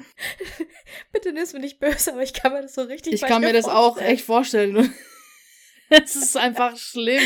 [1.12, 3.42] Bitte nimm's mir nicht böse, aber ich kann mir das so richtig Ich bei kann
[3.42, 4.14] mir das auch vorstellen.
[4.14, 4.94] echt vorstellen.
[6.04, 7.22] Es ist einfach schlimm.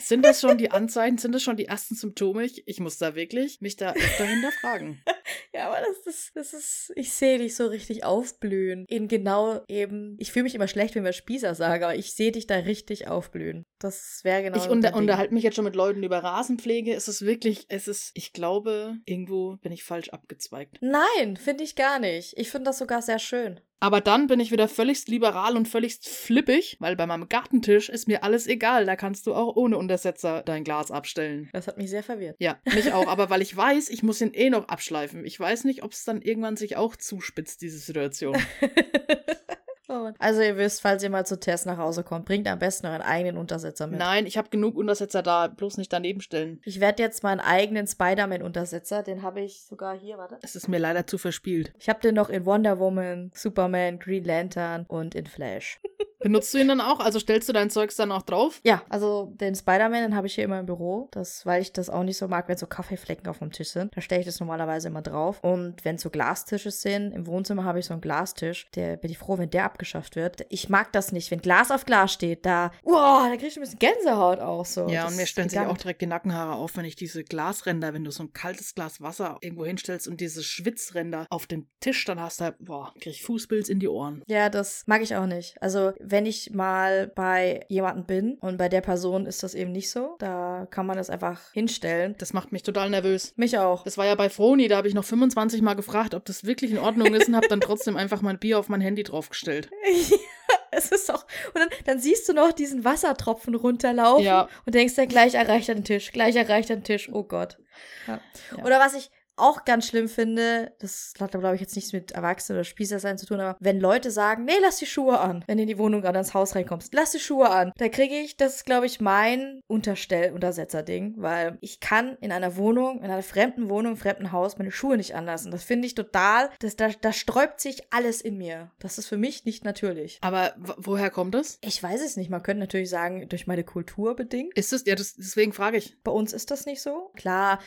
[0.00, 1.18] Sind das schon die Anzeichen?
[1.18, 2.44] Sind das schon die ersten Symptome?
[2.44, 5.02] Ich, ich muss da wirklich mich da öfter hinterfragen.
[5.52, 8.84] Ja, aber das ist, das ist, ich sehe dich so richtig aufblühen.
[8.88, 12.32] In genau eben, ich fühle mich immer schlecht, wenn wir Spießer sagen, aber ich sehe
[12.32, 13.64] dich da richtig aufblühen.
[13.78, 16.94] Das wäre genau ich unter, unterhalte mich jetzt schon mit Leuten über Rasenpflege.
[16.94, 20.78] Es ist wirklich, es ist, ich glaube, irgendwo bin ich falsch abgezweigt.
[20.80, 22.36] Nein, finde ich gar nicht.
[22.36, 23.60] Ich finde das sogar sehr schön.
[23.80, 28.08] Aber dann bin ich wieder völligst liberal und völligst flippig, weil bei meinem Gartentisch ist
[28.08, 28.84] mir alles egal.
[28.84, 31.48] Da kannst du auch ohne Untersetzer dein Glas abstellen.
[31.54, 32.36] Das hat mich sehr verwirrt.
[32.38, 35.24] Ja, mich auch, aber weil ich weiß, ich muss ihn eh noch abschleifen.
[35.24, 38.36] Ich weiß nicht, ob es dann irgendwann sich auch zuspitzt, diese Situation.
[39.98, 40.14] Mann.
[40.18, 43.02] Also ihr wisst, falls ihr mal zu Tess nach Hause kommt, bringt am besten euren
[43.02, 43.98] eigenen Untersetzer mit.
[43.98, 46.60] Nein, ich habe genug Untersetzer da, bloß nicht daneben stellen.
[46.64, 50.38] Ich werde jetzt meinen eigenen Spider-Man-Untersetzer, den habe ich sogar hier, warte.
[50.42, 51.72] Es ist mir leider zu verspielt.
[51.78, 55.80] Ich habe den noch in Wonder Woman, Superman, Green Lantern und in Flash.
[56.20, 57.00] Benutzt du ihn dann auch?
[57.00, 58.60] Also stellst du dein Zeugs dann auch drauf?
[58.62, 61.08] Ja, also den Spider-Man, den habe ich hier immer im Büro.
[61.12, 63.96] Das, weil ich das auch nicht so mag, wenn so Kaffeeflecken auf dem Tisch sind.
[63.96, 65.40] Da stelle ich das normalerweise immer drauf.
[65.42, 68.68] Und wenn so Glastische sind, im Wohnzimmer habe ich so einen Glastisch.
[68.74, 70.44] Der bin ich froh, wenn der abgeschafft wird.
[70.50, 72.44] Ich mag das nicht, wenn Glas auf Glas steht.
[72.44, 74.88] Da, wow, da kriege ich ein bisschen Gänsehaut auch so.
[74.88, 77.94] Ja, Das und mir stellen sich auch direkt die Nackenhaare auf, wenn ich diese Glasränder,
[77.94, 82.04] wenn du so ein kaltes Glas Wasser irgendwo hinstellst und diese Schwitzränder auf dem Tisch
[82.04, 84.22] dann hast, da, boah, krieg ich Fußpilz in die Ohren.
[84.26, 85.60] Ja, das mag ich auch nicht.
[85.62, 89.90] Also, wenn ich mal bei jemandem bin und bei der Person ist das eben nicht
[89.90, 92.14] so, da kann man das einfach hinstellen.
[92.18, 93.32] Das macht mich total nervös.
[93.36, 93.84] Mich auch.
[93.84, 96.70] Das war ja bei Froni, da habe ich noch 25 Mal gefragt, ob das wirklich
[96.70, 99.70] in Ordnung ist und habe dann trotzdem einfach mein Bier auf mein Handy draufgestellt.
[100.70, 101.24] es ist auch.
[101.54, 104.48] Und dann, dann siehst du noch diesen Wassertropfen runterlaufen Ja.
[104.66, 107.08] und denkst dann, gleich erreicht er den Tisch, gleich erreicht er den Tisch.
[107.12, 107.58] Oh Gott.
[108.06, 108.20] Ja.
[108.56, 108.64] Ja.
[108.64, 112.58] Oder was ich auch ganz schlimm finde, das hat, glaube ich, jetzt nichts mit Erwachsenen
[112.58, 115.56] oder Spießer sein zu tun, aber wenn Leute sagen, nee, lass die Schuhe an, wenn
[115.58, 118.36] du in die Wohnung gerade ins Haus reinkommst, lass die Schuhe an, da kriege ich,
[118.36, 123.68] das ist, glaube ich, mein Unterstell-Untersetzer-Ding, weil ich kann in einer Wohnung, in einer fremden
[123.68, 125.50] Wohnung, fremden Haus meine Schuhe nicht anlassen.
[125.50, 128.70] Das finde ich total, das, da, da sträubt sich alles in mir.
[128.78, 130.18] Das ist für mich nicht natürlich.
[130.20, 131.58] Aber woher kommt das?
[131.62, 132.30] Ich weiß es nicht.
[132.30, 134.56] Man könnte natürlich sagen, durch meine Kultur bedingt.
[134.56, 135.96] Ist es, ja, das, deswegen frage ich.
[136.02, 137.10] Bei uns ist das nicht so.
[137.16, 137.60] Klar,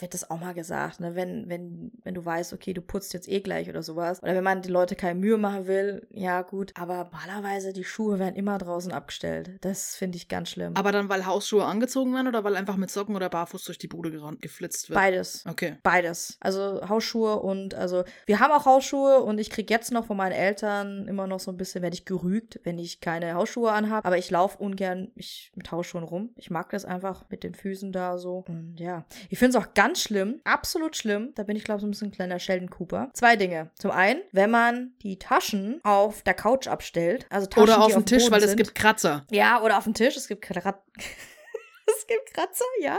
[0.00, 1.07] wird das auch mal gesagt, ne?
[1.08, 4.22] Ne, wenn, wenn, wenn du weißt, okay, du putzt jetzt eh gleich oder sowas.
[4.22, 6.72] Oder wenn man die Leute keine Mühe machen will, ja gut.
[6.74, 9.58] Aber normalerweise, die Schuhe werden immer draußen abgestellt.
[9.60, 10.76] Das finde ich ganz schlimm.
[10.76, 13.88] Aber dann, weil Hausschuhe angezogen werden oder weil einfach mit Socken oder barfuß durch die
[13.88, 14.98] Bude geflitzt wird?
[14.98, 15.44] Beides.
[15.46, 15.76] Okay.
[15.82, 16.36] Beides.
[16.40, 20.32] Also Hausschuhe und also wir haben auch Hausschuhe und ich kriege jetzt noch von meinen
[20.32, 24.06] Eltern immer noch so ein bisschen, werde ich gerügt, wenn ich keine Hausschuhe anhabe.
[24.06, 26.30] Aber ich laufe ungern ich, mit Hausschuhen rum.
[26.36, 28.44] Ich mag das einfach mit den Füßen da so.
[28.48, 29.04] Und ja.
[29.28, 31.32] Ich finde es auch ganz schlimm, absolut schlimm.
[31.34, 33.10] Da bin ich, glaube ich, so ein bisschen ein kleiner Sheldon Cooper.
[33.14, 33.70] Zwei Dinge.
[33.78, 38.04] Zum einen, wenn man die Taschen auf der Couch abstellt, also Taschen, oder auf dem
[38.04, 39.26] Tisch, weil es gibt Kratzer.
[39.30, 40.16] Ja, oder auf dem Tisch.
[40.16, 40.82] Es gibt Kratzer.
[40.96, 42.98] es gibt Kratzer, ja.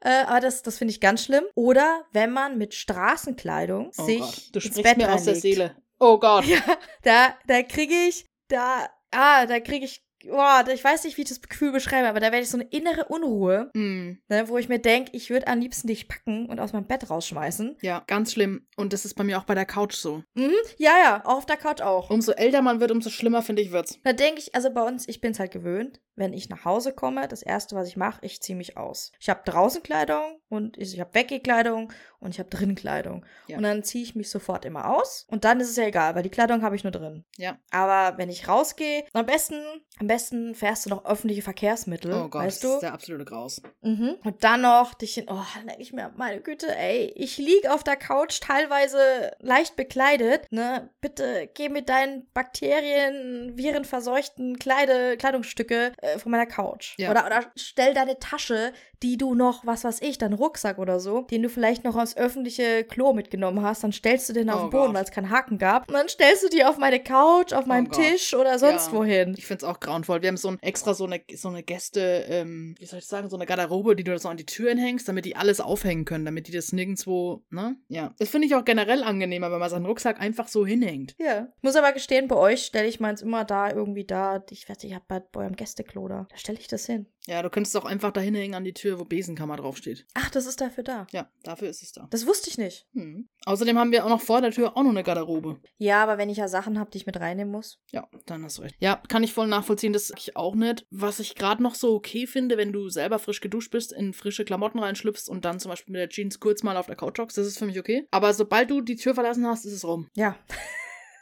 [0.00, 1.44] Äh, aber das, das finde ich ganz schlimm.
[1.54, 4.48] Oder wenn man mit Straßenkleidung oh sich Gott.
[4.52, 5.42] Du ins sprichst Bett mir aus der reinlegt.
[5.42, 5.76] Seele.
[5.98, 6.44] Oh Gott.
[6.48, 6.60] Ja,
[7.02, 11.28] da, da kriege ich, da, ah, da kriege ich, boah, ich weiß nicht, wie ich
[11.28, 14.18] das Gefühl beschreibe, aber da werde ich so eine innere Unruhe, Hm.
[14.28, 17.08] ne, wo ich mir denke, ich würde am liebsten dich packen und aus meinem Bett
[17.10, 17.76] rausschmeißen.
[17.82, 18.66] Ja, ganz schlimm.
[18.76, 20.22] Und das ist bei mir auch bei der Couch so.
[20.34, 22.10] Mhm, ja, ja, auch auf der Couch auch.
[22.10, 23.98] Umso älter man wird, umso schlimmer finde ich wird's.
[24.04, 26.92] Da denke ich, also bei uns, ich bin es halt gewöhnt, wenn ich nach Hause
[26.92, 29.12] komme, das erste, was ich mache, ich ziehe mich aus.
[29.20, 33.24] Ich habe draußen Kleidung und ich, ich habe Weggekleidung und ich habe drin Kleidung.
[33.48, 33.56] Ja.
[33.56, 36.22] Und dann ziehe ich mich sofort immer aus und dann ist es ja egal, weil
[36.22, 37.24] die Kleidung habe ich nur drin.
[37.36, 37.58] Ja.
[37.70, 39.62] Aber wenn ich rausgehe, am besten,
[39.98, 42.74] am besten fährst du noch öffentliche Verkehrsmittel, Oh Gott, weißt das du?
[42.76, 43.60] ist der absolute Graus.
[43.82, 44.16] Mhm.
[44.24, 47.68] Und dann noch dich in, oh, dann denke ich mir, meine Güte, ey, ich lieg
[47.68, 50.90] auf der Couch teilweise leicht bekleidet, ne?
[51.00, 56.94] Bitte geh mit deinen Bakterien, virenverseuchten Kleide, Kleidungsstücke äh, von meiner Couch.
[56.98, 57.10] Ja.
[57.10, 61.22] Oder, oder stell deine Tasche, die du noch, was weiß ich, deinen Rucksack oder so,
[61.22, 64.64] den du vielleicht noch aus öffentliche Klo mitgenommen hast, dann stellst du den auf Oh
[64.66, 64.94] den Boden, Gott.
[64.94, 65.88] weil es keinen Haken gab.
[65.88, 68.00] Und dann stellst du die auf meine Couch, auf meinen Gott.
[68.00, 68.92] Tisch oder sonst Ja.
[68.92, 69.34] wohin.
[69.36, 70.22] Ich finde es auch grauenvoll.
[70.22, 73.28] Wir haben so ein extra so eine, so eine Gäste, ähm, wie soll ich sagen,
[73.28, 76.24] so eine Garderobe, die du so an die Tür hängst, damit die alles aufhängen können,
[76.24, 77.76] damit die das nirgendwo, ne?
[77.88, 78.14] Ja.
[78.18, 81.14] Das finde ich auch generell angenehmer, wenn man seinen Rucksack einfach so hinhängt.
[81.18, 81.48] Ja.
[81.56, 84.42] Ich muss aber gestehen, bei euch stelle ich meins immer da, irgendwie da.
[84.50, 86.26] Ich weiß nicht, ich habe bei eurem Gästeklo da.
[86.28, 87.06] Da stelle ich das hin.
[87.26, 90.06] Ja, du könntest auch einfach da hinhängen an die Tür, wo Besenkammer draufsteht.
[90.14, 91.06] Ach, das ist dafür da.
[91.12, 92.06] Ja, dafür ist es da.
[92.10, 92.86] Das wusste ich nicht.
[92.92, 93.28] Hm.
[93.46, 95.60] Außerdem haben wir auch noch vor der Tür auch noch eine Garderobe.
[95.78, 97.80] Ja, aber wenn ich ja Sachen habe, die ich mit reinnehmen muss.
[97.92, 98.76] Ja, dann hast du recht.
[98.80, 100.86] Ja, kann ich voll nachvollziehen, das sag ich auch nicht.
[100.90, 104.44] Was ich gerade noch so okay finde, wenn du selber frisch geduscht bist, in frische
[104.44, 107.38] Klamotten reinschlüpfst und dann zum Beispiel mit der Jeans kurz mal auf der Couch hockst,
[107.38, 108.06] das ist für mich okay.
[108.10, 110.08] Aber sobald du die Tür verlassen hast, ist es rum.
[110.14, 110.36] Ja.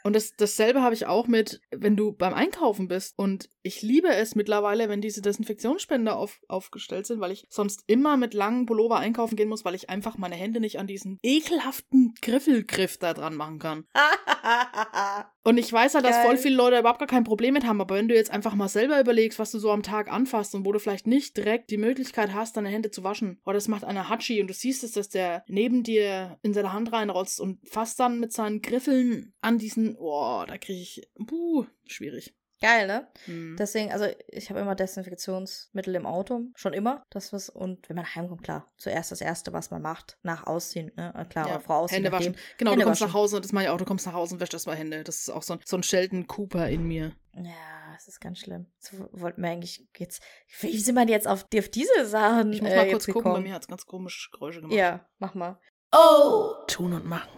[0.03, 3.13] Und das, dasselbe habe ich auch mit, wenn du beim Einkaufen bist.
[3.17, 8.17] Und ich liebe es mittlerweile, wenn diese Desinfektionsspender auf, aufgestellt sind, weil ich sonst immer
[8.17, 12.13] mit langen Pullover einkaufen gehen muss, weil ich einfach meine Hände nicht an diesen ekelhaften
[12.21, 13.85] Griffelgriff da dran machen kann.
[15.45, 16.25] Und ich weiß halt, dass Geil.
[16.25, 18.69] voll viele Leute überhaupt gar kein Problem mit haben, aber wenn du jetzt einfach mal
[18.69, 21.77] selber überlegst, was du so am Tag anfasst und wo du vielleicht nicht direkt die
[21.77, 24.93] Möglichkeit hast, deine Hände zu waschen, oder das macht einer Hatschi und du siehst es,
[24.93, 29.57] dass der neben dir in seine Hand reinrotzt und fasst dann mit seinen Griffeln an
[29.57, 32.35] diesen, oh, da kriege ich, puh, schwierig.
[32.61, 33.07] Geil, ne?
[33.25, 33.57] Hm.
[33.59, 36.43] Deswegen, also ich habe immer Desinfektionsmittel im Auto.
[36.55, 37.03] Schon immer.
[37.09, 37.49] Das was.
[37.49, 38.71] Und wenn man heimkommt, klar.
[38.77, 41.13] Zuerst das Erste, was man macht, nach Ausziehen, ne?
[41.13, 42.03] Äh, Klar, Ja, oder vor Ausziehen.
[42.05, 42.37] Hände waschen.
[42.57, 43.09] Genau, Hände du kommst waschen.
[43.11, 45.03] nach Hause und das mache ich auch, du kommst nach Hause und wäschst erstmal Hände.
[45.03, 47.11] Das ist auch so ein, so ein Sheldon Cooper in mir.
[47.35, 48.67] Ja, es ist ganz schlimm.
[48.79, 50.23] So wollten wir eigentlich jetzt.
[50.61, 52.53] Wie sind wir jetzt auf, auf diese Sachen?
[52.53, 53.43] Ich muss äh, mal jetzt kurz gucken, bei gekommen?
[53.43, 54.77] mir hat es ganz komische Geräusche gemacht.
[54.77, 55.59] Ja, mach mal.
[55.91, 56.53] Oh!
[56.67, 57.29] Tun und machen.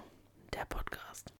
[0.53, 1.33] Der Podcast.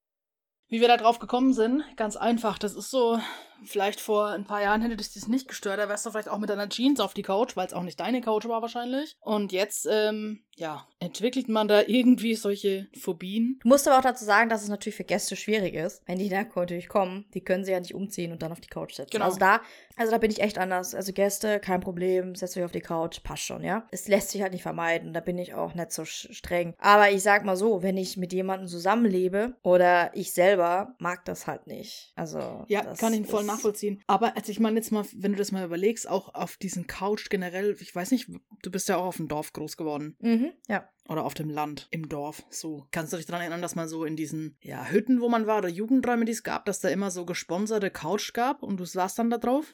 [0.76, 2.58] Wie wir da drauf gekommen sind, ganz einfach.
[2.58, 3.18] Das ist so,
[3.64, 5.80] vielleicht vor ein paar Jahren hätte dich das nicht gestört.
[5.80, 8.00] Da wärst du vielleicht auch mit deiner Jeans auf die Couch, weil es auch nicht
[8.00, 9.16] deine Couch war wahrscheinlich.
[9.22, 13.60] Und jetzt, ähm, ja, entwickelt man da irgendwie solche Phobien.
[13.62, 16.02] Du musst aber auch dazu sagen, dass es natürlich für Gäste schwierig ist.
[16.06, 18.70] Wenn die da natürlich kommen, die können sie ja nicht umziehen und dann auf die
[18.70, 19.12] Couch setzen.
[19.12, 19.26] Genau.
[19.26, 19.62] Also da,
[19.98, 20.96] also da bin ich echt anders.
[20.96, 23.88] Also Gäste, kein Problem, setzt euch auf die Couch, passt schon, ja.
[23.92, 26.74] Es lässt sich halt nicht vermeiden, da bin ich auch nicht so streng.
[26.78, 31.48] Aber ich sag mal so, wenn ich mit jemandem zusammenlebe oder ich selber mag das
[31.48, 32.14] halt nicht.
[32.16, 34.04] Also Ja, das kann ich voll nachvollziehen.
[34.08, 37.30] Aber also ich meine jetzt mal, wenn du das mal überlegst, auch auf diesen Couch
[37.30, 38.30] generell, ich weiß nicht,
[38.62, 40.16] du bist ja auch auf dem Dorf groß geworden.
[40.20, 40.90] Mhm, ja.
[41.08, 42.44] Oder auf dem Land, im Dorf.
[42.50, 42.88] So.
[42.92, 45.60] Kannst du dich daran erinnern, dass man so in diesen ja, Hütten, wo man war,
[45.60, 49.20] oder Jugendräume, die es gab, dass da immer so gesponserte Couch gab und du saßt
[49.20, 49.72] dann da drauf?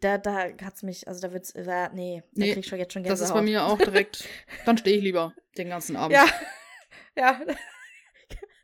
[0.00, 2.94] Da, da hat's mich, also da wird's, da, nee, da Nee, krieg ich schon jetzt
[2.94, 3.28] schon Das Gänsehaut.
[3.28, 4.26] ist bei mir auch direkt.
[4.64, 6.14] dann stehe ich lieber den ganzen Abend.
[6.14, 6.26] Ja.
[7.16, 7.40] Ja.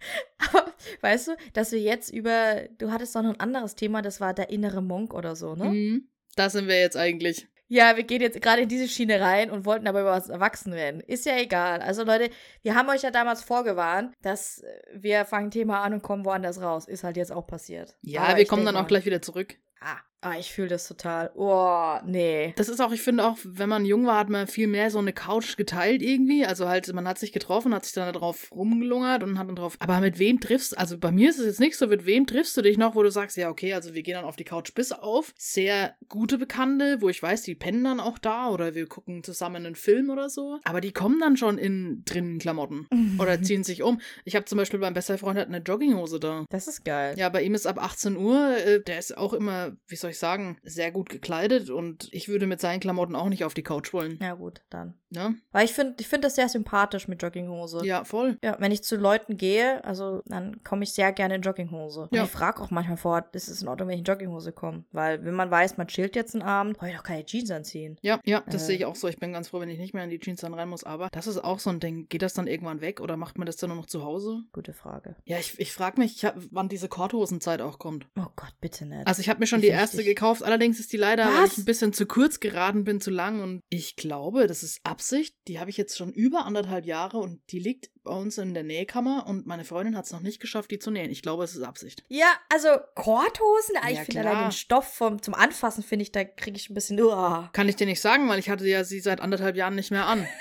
[0.39, 4.21] Aber weißt du, dass wir jetzt über, du hattest doch noch ein anderes Thema, das
[4.21, 5.67] war der innere Monk oder so, ne?
[5.67, 6.09] Mhm.
[6.37, 7.49] Da sind wir jetzt eigentlich.
[7.73, 10.73] Ja, wir gehen jetzt gerade in diese Schiene rein und wollten aber über was erwachsen
[10.73, 11.01] werden.
[11.01, 11.81] Ist ja egal.
[11.81, 12.31] Also Leute,
[12.63, 16.89] wir haben euch ja damals vorgewarnt, dass wir fangen Thema an und kommen woanders raus.
[16.89, 17.97] Ist halt jetzt auch passiert.
[18.03, 19.55] Ja, Aber wir kommen dann auch gleich wieder zurück.
[19.81, 21.31] Ah, ah ich fühle das total.
[21.35, 22.53] Oh, nee.
[22.57, 24.99] Das ist auch, ich finde auch, wenn man jung war, hat man viel mehr so
[24.99, 26.45] eine Couch geteilt irgendwie.
[26.45, 29.77] Also halt, man hat sich getroffen, hat sich dann darauf rumgelungert und hat dann drauf.
[29.79, 32.57] Aber mit wem triffst Also bei mir ist es jetzt nicht so, mit wem triffst
[32.57, 34.75] du dich noch, wo du sagst, ja, okay, also wir gehen dann auf die Couch
[34.75, 35.33] bis auf.
[35.39, 39.65] Sehr gute Bekannte, wo ich weiß, die pennen dann auch da oder wir gucken zusammen
[39.65, 40.59] einen Film oder so.
[40.65, 42.87] Aber die kommen dann schon in drinnen Klamotten
[43.19, 44.01] oder ziehen sich um.
[44.25, 46.45] Ich habe zum Beispiel beim bester Freund eine Jogginghose da.
[46.51, 47.15] Das ist geil.
[47.17, 50.19] Ja, bei ihm ist ab 18 Uhr, äh, der ist auch immer, wie soll ich
[50.19, 53.93] sagen, sehr gut gekleidet und ich würde mit seinen Klamotten auch nicht auf die Couch
[53.93, 54.19] wollen.
[54.21, 54.95] Ja, gut, dann.
[55.13, 57.85] Ja, Weil ich finde ich find das sehr sympathisch mit Jogginghose.
[57.85, 58.39] ja voll.
[58.45, 62.03] Ja, wenn ich zu Leuten gehe, also dann komme ich sehr gerne in Jogginghose.
[62.03, 62.23] Und Ja.
[62.25, 64.85] ich frage auch manchmal vor, ist es in Ordnung, wenn ich in Jogginghose komme?
[64.93, 67.97] Weil wenn man weiß, man chillt jetzt einen Abend, brauche ich doch keine Jeans anziehen.
[68.03, 68.67] Ja, ja, das Äh.
[68.67, 69.09] sehe ich auch so.
[69.09, 70.85] Ich bin ganz froh, wenn ich nicht mehr in die Jeans dann rein muss.
[70.85, 72.07] Aber das ist auch so ein Ding.
[72.09, 74.43] Geht das dann irgendwann weg oder macht man das dann nur noch zu Hause?
[74.53, 75.17] Gute Frage.
[75.25, 78.07] Ja, ich, ich frage mich, ich hab, wann diese Korthosenzeit auch kommt.
[78.17, 79.09] Oh Gott, bitte nicht.
[79.09, 80.17] Also ich habe mir schon die erste wichtig.
[80.17, 80.43] gekauft.
[80.43, 81.53] Allerdings ist die leider, weil Was?
[81.53, 83.41] ich ein bisschen zu kurz geraten bin, zu lang.
[83.43, 85.35] Und ich glaube, das ist Absicht.
[85.49, 88.63] Die habe ich jetzt schon über anderthalb Jahre und die liegt bei uns in der
[88.63, 91.11] Nähkammer und meine Freundin hat es noch nicht geschafft, die zu nähen.
[91.11, 92.03] Ich glaube, es ist Absicht.
[92.09, 96.13] ja, also Korthosen, ah, ich Ja, finde allein den Stoff vom, zum Anfassen, finde ich,
[96.13, 97.01] da kriege ich ein bisschen.
[97.01, 97.51] Uah.
[97.53, 100.07] Kann ich dir nicht sagen, weil ich hatte ja sie seit anderthalb Jahren nicht mehr
[100.07, 100.27] an.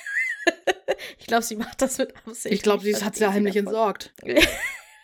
[1.17, 2.53] Ich glaube, sie macht das mit Absicht.
[2.53, 4.13] Ich glaube, sie hat sie ja heimlich entsorgt.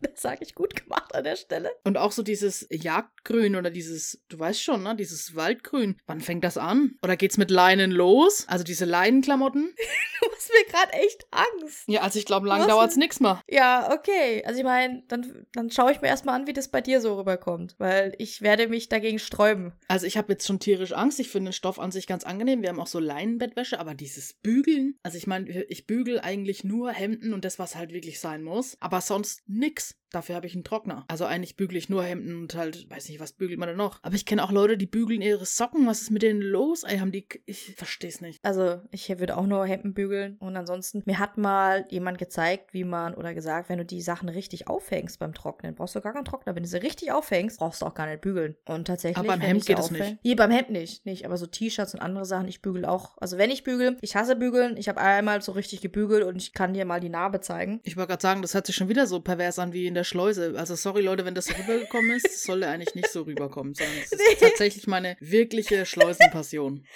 [0.15, 1.71] Das sage ich gut gemacht an der Stelle.
[1.83, 5.97] Und auch so dieses Jagdgrün oder dieses, du weißt schon, ne, dieses Waldgrün.
[6.05, 6.97] Wann fängt das an?
[7.03, 8.45] Oder geht's mit Leinen los?
[8.47, 9.73] Also diese Leinenklamotten?
[10.21, 11.83] Du machst mir gerade echt Angst.
[11.87, 13.41] Ja, also ich glaube, lang dauert's nix mehr.
[13.49, 14.43] Ja, okay.
[14.45, 17.15] Also ich meine, dann, dann schaue ich mir erstmal an, wie das bei dir so
[17.17, 17.75] rüberkommt.
[17.77, 19.73] Weil ich werde mich dagegen sträuben.
[19.89, 21.19] Also ich habe jetzt schon tierisch Angst.
[21.19, 22.61] Ich finde den Stoff an sich ganz angenehm.
[22.61, 26.91] Wir haben auch so Leinenbettwäsche, aber dieses Bügeln, also ich meine, ich bügel eigentlich nur
[26.91, 29.84] Hemden und das, was halt wirklich sein muss, aber sonst nix.
[29.85, 30.04] Thanks.
[30.11, 31.05] Dafür habe ich einen Trockner.
[31.07, 33.99] Also eigentlich bügele ich nur Hemden und halt, weiß nicht, was bügelt man denn noch.
[34.01, 35.87] Aber ich kenne auch Leute, die bügeln ihre Socken.
[35.87, 36.83] Was ist mit denen los?
[36.83, 38.39] Ey, haben die, ich versteh's nicht.
[38.43, 40.37] Also ich würde auch nur Hemden bügeln.
[40.39, 44.29] Und ansonsten, mir hat mal jemand gezeigt, wie man, oder gesagt, wenn du die Sachen
[44.29, 46.55] richtig aufhängst beim Trocknen, brauchst du gar keinen Trockner.
[46.55, 48.55] Wenn du sie richtig aufhängst, brauchst du auch gar nicht bügeln.
[48.65, 49.17] Und tatsächlich.
[49.17, 50.17] Aber beim Hemd geht es aufhäng- nicht.
[50.23, 51.05] Nee, beim Hemd nicht.
[51.05, 53.17] Nicht, aber so T-Shirts und andere Sachen, ich bügel auch.
[53.17, 54.77] Also wenn ich bügel, ich hasse bügeln.
[54.77, 57.81] Ich habe einmal so richtig gebügelt und ich kann dir mal die Narbe zeigen.
[57.83, 60.03] Ich wollte gerade sagen, das hört sich schon wieder so pervers an wie in der
[60.03, 60.55] Schleuse.
[60.57, 63.95] Also sorry Leute, wenn das so rübergekommen ist, das sollte eigentlich nicht so rüberkommen, sondern
[63.97, 64.35] es ist Nee.
[64.35, 66.85] tatsächlich meine wirkliche Schleusenpassion.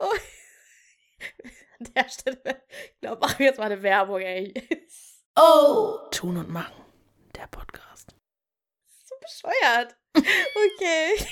[0.00, 0.14] Oh.
[1.78, 2.64] An der Stelle,
[2.94, 4.52] ich glaube, machen wir jetzt mal eine Werbung, ey.
[5.36, 5.98] Oh!
[6.10, 6.84] Tun und machen.
[7.36, 8.14] Der Podcast.
[9.04, 9.96] so bescheuert.
[10.16, 11.26] Okay.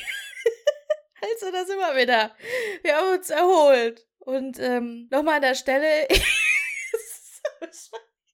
[1.21, 2.37] Also, da sind wir wieder.
[2.83, 4.07] Wir haben uns erholt.
[4.19, 6.07] Und ähm, nochmal an der Stelle.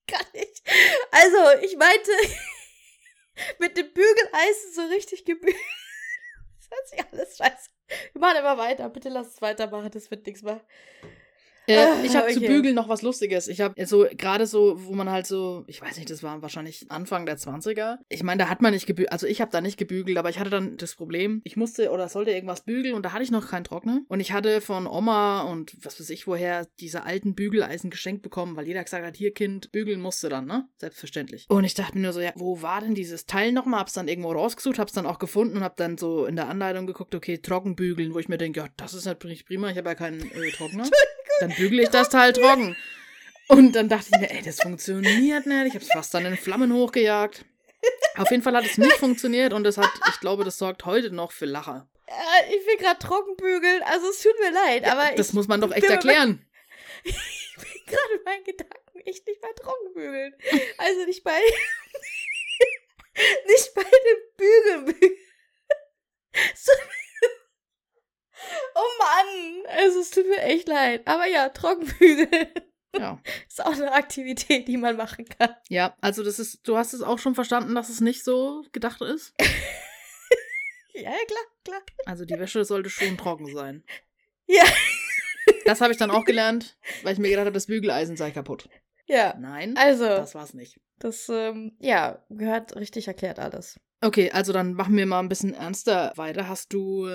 [0.06, 0.62] Kann ich.
[1.10, 2.10] Also, ich meinte,
[3.58, 5.56] mit dem Bügeleisen so richtig gebügelt.
[6.58, 7.70] Das hört sich alles scheiße.
[8.12, 8.88] Wir machen immer weiter.
[8.88, 9.90] Bitte lass es weitermachen.
[9.90, 10.60] Das wird nichts mehr.
[11.66, 12.48] Äh, Ah, ich habe zu okay.
[12.48, 13.48] bügeln noch was Lustiges.
[13.48, 16.90] Ich habe so, gerade so, wo man halt so, ich weiß nicht, das war wahrscheinlich
[16.90, 17.98] Anfang der 20er.
[18.08, 20.38] Ich meine, da hat man nicht gebügelt, also ich habe da nicht gebügelt, aber ich
[20.38, 23.48] hatte dann das Problem, ich musste oder sollte irgendwas bügeln und da hatte ich noch
[23.48, 24.02] keinen Trockner.
[24.08, 28.56] Und ich hatte von Oma und was weiß ich woher diese alten Bügeleisen geschenkt bekommen,
[28.56, 30.68] weil jeder gesagt hat, hier Kind, bügeln musste dann, ne?
[30.76, 31.46] Selbstverständlich.
[31.48, 33.80] Und ich dachte mir nur so, ja, wo war denn dieses Teil nochmal?
[33.80, 36.86] Hab's dann irgendwo rausgesucht, hab's dann auch gefunden und hab dann so in der Anleitung
[36.86, 39.88] geguckt, okay, trocken bügeln, wo ich mir denke, ja, das ist natürlich prima, ich habe
[39.90, 40.84] ja keinen äh, Trockner.
[41.44, 42.74] Dann bügele ich das Teil trocken.
[43.48, 45.66] Und dann dachte ich mir, ey, das funktioniert nicht.
[45.66, 47.44] Ich habe es fast dann in Flammen hochgejagt.
[48.16, 51.10] Auf jeden Fall hat es nicht funktioniert und das hat, ich glaube, das sorgt heute
[51.10, 51.86] noch für Lacher.
[52.06, 53.82] Äh, ich will gerade trocken bügeln.
[53.82, 56.46] Also, es tut mir leid, aber Das ich muss man doch echt erklären.
[57.06, 60.34] Ich bin gerade in meinen Gedanken echt nicht bei Trockenbügeln.
[60.78, 61.38] Also nicht bei.
[63.46, 64.86] nicht bei dem Bügeln.
[65.00, 65.18] bügeln.
[69.68, 71.06] Also es tut mir echt leid.
[71.06, 72.48] Aber ja, Trockenbügeln
[72.96, 73.20] Ja.
[73.48, 75.54] ist auch eine Aktivität, die man machen kann.
[75.68, 79.00] ja, also das ist, du hast es auch schon verstanden, dass es nicht so gedacht
[79.00, 79.34] ist.
[79.40, 79.46] Ja,
[81.02, 81.82] ja, klar, klar.
[82.06, 83.84] Also die Wäsche sollte schon trocken sein.
[84.46, 84.62] Ja.
[85.64, 88.68] Das habe ich dann auch gelernt, weil ich mir gedacht habe, das Bügeleisen sei kaputt.
[89.06, 89.34] Ja.
[89.38, 90.78] Nein, Also, das war's nicht.
[90.98, 93.80] das, ähm, ja, gehört richtig erklärt alles.
[94.02, 96.46] Okay, also dann machen wir mal ein bisschen ernster weiter.
[96.46, 97.06] Hast du,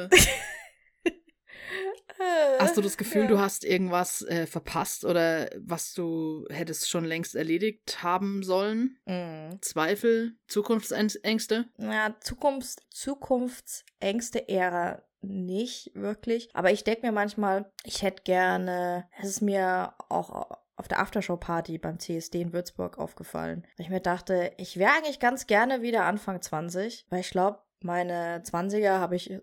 [2.60, 3.28] hast du das Gefühl, Ja.
[3.28, 8.98] du hast irgendwas äh, verpasst oder was du hättest schon längst erledigt haben sollen?
[9.06, 9.60] Mhm.
[9.62, 11.66] Zweifel, Zukunftsängste?
[11.78, 16.50] Ja, Zukunfts Zukunftsängste eher nicht wirklich.
[16.54, 21.78] Aber ich denke mir manchmal, ich hätte gerne, es ist mir auch auf der Aftershow-Party
[21.78, 23.68] beim CSD in Würzburg aufgefallen.
[23.78, 28.42] Ich mir dachte, ich wäre eigentlich ganz gerne wieder Anfang 20, weil ich glaube, meine
[28.44, 29.34] 20er habe ich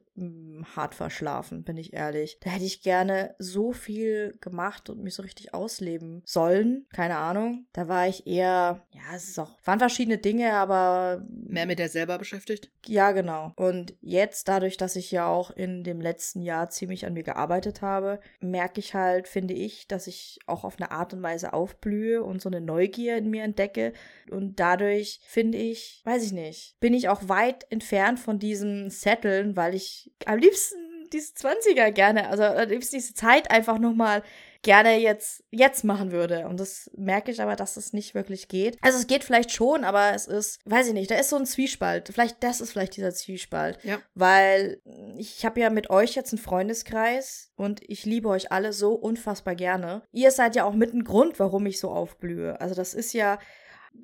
[0.75, 2.39] hart verschlafen, bin ich ehrlich.
[2.41, 6.87] Da hätte ich gerne so viel gemacht und mich so richtig ausleben sollen.
[6.93, 7.67] Keine Ahnung.
[7.73, 11.25] Da war ich eher, ja, es ist auch, waren verschiedene Dinge, aber.
[11.29, 12.71] Mehr mit der selber beschäftigt?
[12.87, 13.53] Ja, genau.
[13.57, 17.83] Und jetzt, dadurch, dass ich ja auch in dem letzten Jahr ziemlich an mir gearbeitet
[17.83, 22.23] habe, merke ich halt, finde ich, dass ich auch auf eine Art und Weise aufblühe
[22.23, 23.93] und so eine Neugier in mir entdecke.
[24.31, 29.57] Und dadurch, finde ich, weiß ich nicht, bin ich auch weit entfernt von diesem Setteln,
[29.57, 30.77] weil ich am liebsten
[31.13, 34.23] diese 20er gerne, also am liebsten diese Zeit einfach nochmal
[34.63, 36.49] gerne jetzt, jetzt machen würde.
[36.49, 38.77] Und das merke ich aber, dass es nicht wirklich geht.
[38.81, 41.47] Also es geht vielleicht schon, aber es ist, weiß ich nicht, da ist so ein
[41.47, 42.11] Zwiespalt.
[42.13, 43.79] Vielleicht, das ist vielleicht dieser Zwiespalt.
[43.85, 43.99] Ja.
[44.15, 44.81] Weil
[45.17, 49.55] ich habe ja mit euch jetzt einen Freundeskreis und ich liebe euch alle so unfassbar
[49.55, 50.03] gerne.
[50.11, 52.61] Ihr seid ja auch mit ein Grund, warum ich so aufblühe.
[52.61, 53.39] Also das ist ja,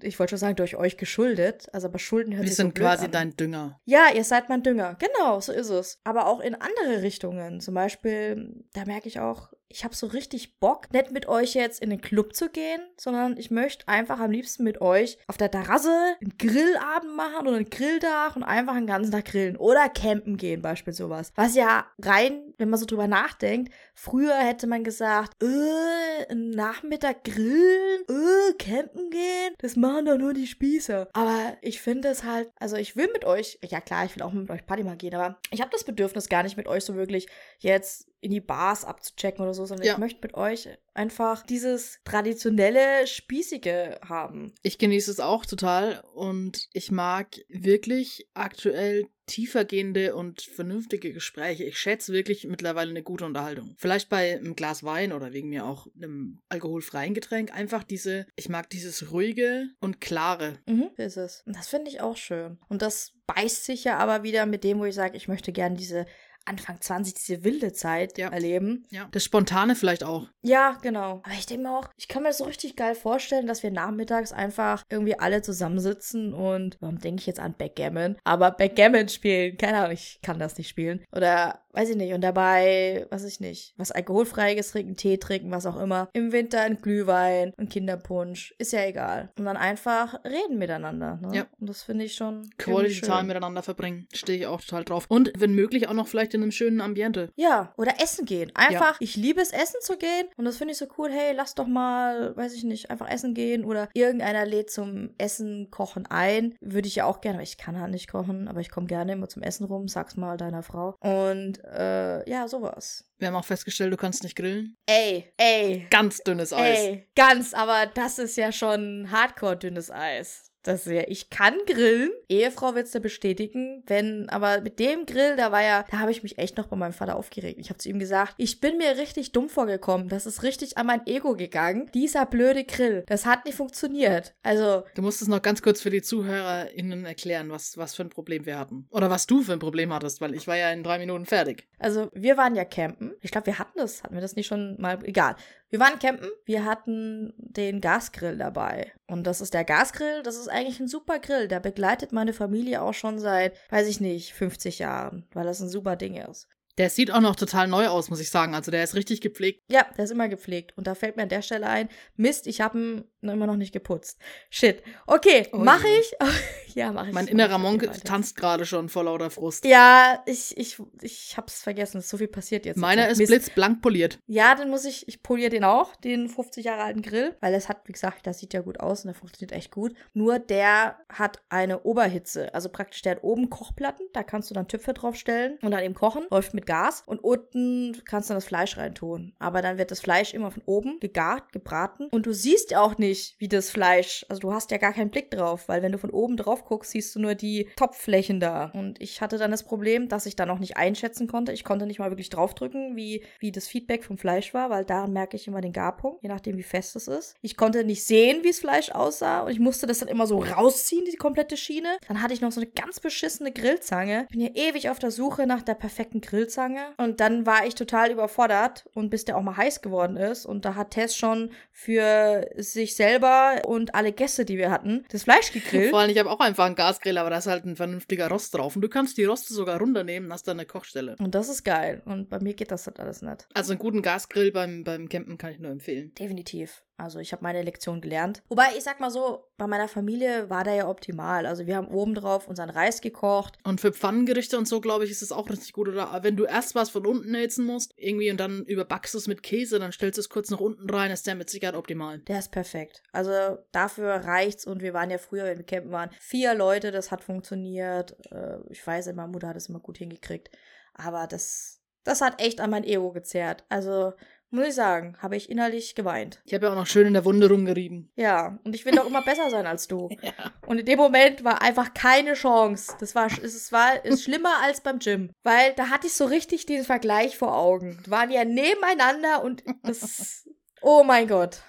[0.00, 1.68] ich wollte schon sagen, durch euch geschuldet.
[1.72, 3.10] Also, aber Schulden hört Wir sich sind so blöd quasi an.
[3.12, 3.80] dein Dünger.
[3.84, 4.96] Ja, ihr seid mein Dünger.
[4.98, 6.00] Genau, so ist es.
[6.04, 7.60] Aber auch in andere Richtungen.
[7.60, 11.80] Zum Beispiel, da merke ich auch, ich habe so richtig Bock, nicht mit euch jetzt
[11.80, 15.50] in den Club zu gehen, sondern ich möchte einfach am liebsten mit euch auf der
[15.50, 20.36] Terrasse einen Grillabend machen oder einen Grilldach und einfach einen ganzen Tag grillen oder campen
[20.36, 21.32] gehen, beispielsweise sowas.
[21.36, 28.02] Was ja rein, wenn man so drüber nachdenkt, früher hätte man gesagt, äh, Nachmittag grillen,
[28.08, 31.08] äh, campen gehen, das machen doch nur die Spießer.
[31.12, 34.32] Aber ich finde es halt, also ich will mit euch, ja klar, ich will auch
[34.32, 36.94] mit euch Party mal gehen, aber ich habe das Bedürfnis gar nicht mit euch so
[36.94, 37.26] wirklich
[37.58, 39.92] jetzt in die Bars abzuchecken oder so, sondern Ja.
[39.94, 44.54] ich möchte mit euch einfach dieses traditionelle, spießige haben.
[44.62, 51.64] Ich genieße es auch total und ich mag wirklich aktuell tiefergehende und vernünftige Gespräche.
[51.64, 53.74] Ich schätze wirklich mittlerweile eine gute Unterhaltung.
[53.78, 57.52] Vielleicht bei einem Glas Wein oder wegen mir auch einem alkoholfreien Getränk.
[57.52, 60.58] Einfach diese, ich mag dieses ruhige und klare.
[60.66, 61.42] Mhm, ist es.
[61.46, 62.58] Und das finde ich auch schön.
[62.68, 65.76] Und das beißt sich ja aber wieder mit dem, wo ich sage, ich möchte gerne
[65.76, 66.06] diese
[66.44, 68.28] Anfang 20, diese wilde Zeit Ja.
[68.28, 68.84] erleben.
[68.90, 69.08] Ja.
[69.12, 70.26] Das Spontane vielleicht auch.
[70.42, 71.20] Ja, genau.
[71.24, 73.70] Aber ich denke mir auch, ich kann mir das so richtig geil vorstellen, dass wir
[73.70, 78.16] nachmittags einfach irgendwie alle zusammensitzen und, warum denke ich jetzt an Backgammon?
[78.24, 81.04] Aber Backgammon spielen, keine Ahnung, ich kann das nicht spielen.
[81.14, 85.66] Oder, weiß ich nicht, und dabei, weiß ich nicht, was alkoholfreies trinken, Tee trinken, was
[85.66, 86.08] auch immer.
[86.12, 89.30] Im Winter ein Glühwein, ein Kinderpunsch, ist ja egal.
[89.38, 91.36] Und dann einfach reden miteinander, ne?
[91.36, 91.46] Ja.
[91.60, 94.06] Und das finde ich schon Quality Time miteinander verbringen.
[94.12, 95.06] Stehe ich auch total drauf.
[95.08, 97.30] Und wenn möglich auch noch vielleicht in einem schönen Ambiente.
[97.36, 98.52] Ja, oder essen gehen.
[98.54, 100.26] Einfach, ich liebe es, essen zu gehen.
[100.36, 101.10] Und das finde ich so cool.
[101.10, 103.64] Hey, lass doch mal, weiß ich nicht, einfach essen gehen.
[103.64, 106.54] Oder irgendeiner lädt zum Essen, Kochen ein.
[106.60, 108.48] Würde ich ja auch gerne, aber ich kann halt nicht kochen.
[108.48, 109.88] Aber ich komme gerne immer zum Essen rum.
[109.88, 110.96] Sag's mal deiner Frau.
[111.00, 113.04] Und, äh, ja, sowas.
[113.18, 114.76] Wir haben auch festgestellt, du kannst nicht grillen.
[114.86, 116.78] Ey, ey, Ganz dünnes Eis.
[116.78, 117.08] ey.
[117.14, 120.51] Ganz, aber das ist ja schon hardcore dünnes Eis.
[120.62, 122.10] Das ist ja, ich kann grillen.
[122.28, 123.82] Ehefrau wird's da bestätigen.
[123.86, 126.76] Wenn, aber mit dem Grill, da war ja, da habe ich mich echt noch bei
[126.76, 127.58] meinem Vater aufgeregt.
[127.58, 130.08] Ich habe zu ihm gesagt, ich bin mir richtig dumm vorgekommen.
[130.08, 131.90] Das ist richtig an mein Ego gegangen.
[131.94, 134.34] Dieser blöde Grill, das hat nicht funktioniert.
[134.42, 138.10] Also, Du musst es noch ganz kurz für die ZuhörerInnen erklären, was, was für ein
[138.10, 138.86] Problem wir hatten.
[138.90, 141.66] Oder was du für ein Problem hattest, weil ich war ja in drei Minuten fertig.
[141.78, 143.12] Also, wir waren ja campen.
[143.20, 144.02] Ich glaube, wir hatten das.
[144.04, 144.98] Hatten wir das nicht schon mal?
[145.04, 145.36] Egal.
[145.72, 146.28] Wir waren campen.
[146.44, 148.92] Wir hatten den Gasgrill dabei.
[149.06, 150.22] Und das ist der Gasgrill.
[150.22, 151.48] Das ist eigentlich ein super Grill.
[151.48, 155.26] Der begleitet meine Familie auch schon seit, weiß ich nicht, 50 Jahren.
[155.32, 156.46] Weil das ein super Ding ist.
[156.76, 158.54] Der sieht auch noch total neu aus, muss ich sagen.
[158.54, 159.62] Also der ist richtig gepflegt.
[159.70, 160.76] Ja, der ist immer gepflegt.
[160.76, 163.72] Und da fällt mir an der Stelle ein, Mist, ich habe ihn immer noch nicht
[163.72, 164.18] geputzt.
[164.50, 164.82] Shit.
[165.06, 166.12] Okay, Oh mache ich.
[166.74, 167.14] ja, mache ich.
[167.14, 169.64] Mein Mach innerer Monk tanzt gerade schon vor lauter Frust.
[169.64, 172.00] Ja, ich, ich, ich hab's vergessen.
[172.00, 172.76] So viel passiert jetzt.
[172.76, 173.30] Meiner ist Mist.
[173.30, 174.18] blitzblank poliert.
[174.26, 177.68] Ja, dann muss ich, ich poliere den auch, den 50 Jahre alten Grill, weil es
[177.68, 179.94] hat, wie gesagt, das sieht ja gut aus und der funktioniert echt gut.
[180.14, 184.68] Nur der hat eine Oberhitze, also praktisch der hat oben Kochplatten, da kannst du dann
[184.68, 188.46] Töpfe draufstellen und dann eben kochen, läuft mit Gas und unten kannst du dann das
[188.46, 189.34] Fleisch reintun.
[189.38, 192.98] Aber dann wird das Fleisch immer von oben gegart, gebraten und du siehst ja auch
[192.98, 195.98] nicht, wie das Fleisch, also du hast ja gar keinen Blick drauf, weil wenn du
[195.98, 198.70] von oben drauf guckst, siehst du nur die Topfflächen da.
[198.74, 201.52] Und ich hatte dann das Problem, dass ich dann auch nicht einschätzen konnte.
[201.52, 205.12] Ich konnte nicht mal wirklich draufdrücken, wie, wie das Feedback vom Fleisch war, weil daran
[205.12, 207.36] merke ich immer den Garpunkt, je nachdem, wie fest es ist.
[207.42, 210.38] Ich konnte nicht sehen, wie das Fleisch aussah und ich musste das dann immer so
[210.38, 211.98] rausziehen, die komplette Schiene.
[212.08, 214.26] Dann hatte ich noch so eine ganz beschissene Grillzange.
[214.30, 218.10] Bin hier ewig auf der Suche nach der perfekten Grillzange und dann war ich total
[218.10, 222.48] überfordert und bis der auch mal heiß geworden ist und da hat Tess schon für
[222.56, 225.90] sich selber und alle Gäste, die wir hatten, das Fleisch gegrillt.
[225.90, 228.54] Vor allem, ich habe auch einfach einen Gasgrill, aber da ist halt ein vernünftiger Rost
[228.54, 228.76] drauf.
[228.76, 231.16] Und du kannst die Roste sogar runternehmen, hast dann eine Kochstelle.
[231.18, 232.02] Und das ist geil.
[232.04, 233.48] Und bei mir geht das halt alles nicht.
[233.54, 236.12] Also einen guten Gasgrill beim, beim Campen kann ich nur empfehlen.
[236.14, 236.82] Definitiv.
[237.02, 238.42] Also ich habe meine Lektion gelernt.
[238.48, 241.46] Wobei, ich sag mal so, bei meiner Familie war der ja optimal.
[241.46, 243.58] Also wir haben obendrauf unseren Reis gekocht.
[243.64, 245.88] Und für Pfannengerichte und so, glaube ich, ist es auch richtig gut.
[245.88, 249.26] Oder wenn du erst was von unten erhitzen musst, irgendwie und dann überbackst du es
[249.26, 252.20] mit Käse, dann stellst du es kurz nach unten rein, ist der mit Sicherheit optimal.
[252.20, 253.02] Der ist perfekt.
[253.10, 257.10] Also dafür reicht's und wir waren ja früher, wenn wir campen waren, vier Leute, das
[257.10, 258.16] hat funktioniert.
[258.30, 260.50] Äh, ich weiß, meine Mutter hat es immer gut hingekriegt.
[260.94, 263.64] Aber das, das hat echt an mein Ego gezerrt.
[263.68, 264.12] Also
[264.52, 266.42] muss ich sagen, habe ich innerlich geweint.
[266.44, 268.12] Ich habe ja auch noch schön in der Wunde rumgerieben.
[268.16, 270.08] Ja, und ich will doch immer besser sein als du.
[270.22, 270.52] Ja.
[270.66, 272.94] Und in dem Moment war einfach keine Chance.
[273.00, 275.32] Das war, es war ist schlimmer als beim Gym.
[275.42, 278.00] Weil da hatte ich so richtig den Vergleich vor Augen.
[278.06, 280.48] Die waren ja nebeneinander und das.
[280.80, 281.62] Oh mein Gott.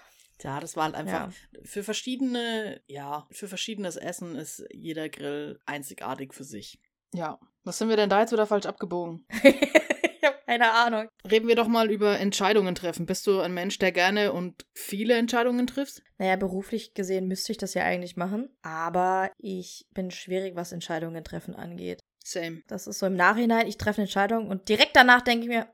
[0.43, 1.59] Ja, das war halt einfach ja.
[1.63, 6.79] für verschiedene, ja, für verschiedenes Essen ist jeder Grill einzigartig für sich.
[7.13, 7.39] Ja.
[7.63, 9.25] Was sind wir denn da jetzt wieder falsch abgebogen?
[10.45, 11.07] keine Ahnung.
[11.29, 13.05] Reden wir doch mal über Entscheidungen treffen.
[13.05, 16.03] Bist du ein Mensch, der gerne und viele Entscheidungen trifft?
[16.17, 18.49] Naja, beruflich gesehen müsste ich das ja eigentlich machen.
[18.61, 21.99] Aber ich bin schwierig, was Entscheidungen treffen angeht.
[22.23, 22.61] Same.
[22.67, 25.67] Das ist so im Nachhinein, ich treffe eine Entscheidung und direkt danach denke ich mir,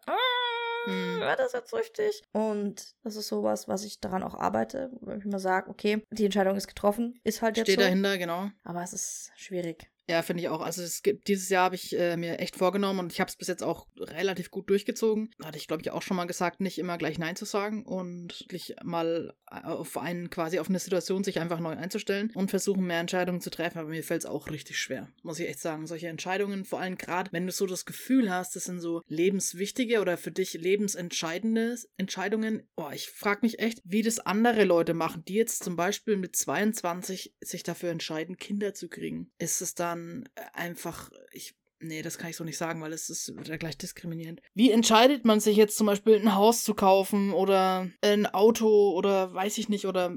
[0.86, 1.20] hm.
[1.20, 2.24] war das jetzt richtig?
[2.32, 6.26] Und das ist sowas, was ich daran auch arbeite, wenn ich mir sage, okay, die
[6.26, 7.86] Entscheidung ist getroffen, ist halt jetzt Steht so.
[7.86, 8.50] dahinter, genau.
[8.64, 9.90] Aber es ist schwierig.
[10.10, 10.62] Ja, finde ich auch.
[10.62, 13.36] Also es gibt, dieses Jahr habe ich äh, mir echt vorgenommen und ich habe es
[13.36, 15.30] bis jetzt auch relativ gut durchgezogen.
[15.44, 18.40] Hatte ich, glaube ich, auch schon mal gesagt, nicht immer gleich Nein zu sagen und
[18.40, 23.02] wirklich mal auf einen, quasi auf eine Situation sich einfach neu einzustellen und versuchen, mehr
[23.02, 23.78] Entscheidungen zu treffen.
[23.78, 25.86] Aber mir fällt es auch richtig schwer, muss ich echt sagen.
[25.86, 30.02] Solche Entscheidungen, vor allem gerade, wenn du so das Gefühl hast, das sind so lebenswichtige
[30.02, 32.68] oder für dich lebensentscheidende Entscheidungen.
[32.76, 36.36] Boah, ich frage mich echt, wie das andere Leute machen, die jetzt zum Beispiel mit
[36.36, 39.32] 22 sich dafür entscheiden, Kinder zu kriegen.
[39.38, 42.94] Ist es dann dann äh, einfach, ich, nee, das kann ich so nicht sagen, weil
[42.94, 44.42] es ist ja gleich diskriminierend.
[44.54, 49.34] Wie entscheidet man sich jetzt zum Beispiel ein Haus zu kaufen oder ein Auto oder
[49.34, 50.16] weiß ich nicht oder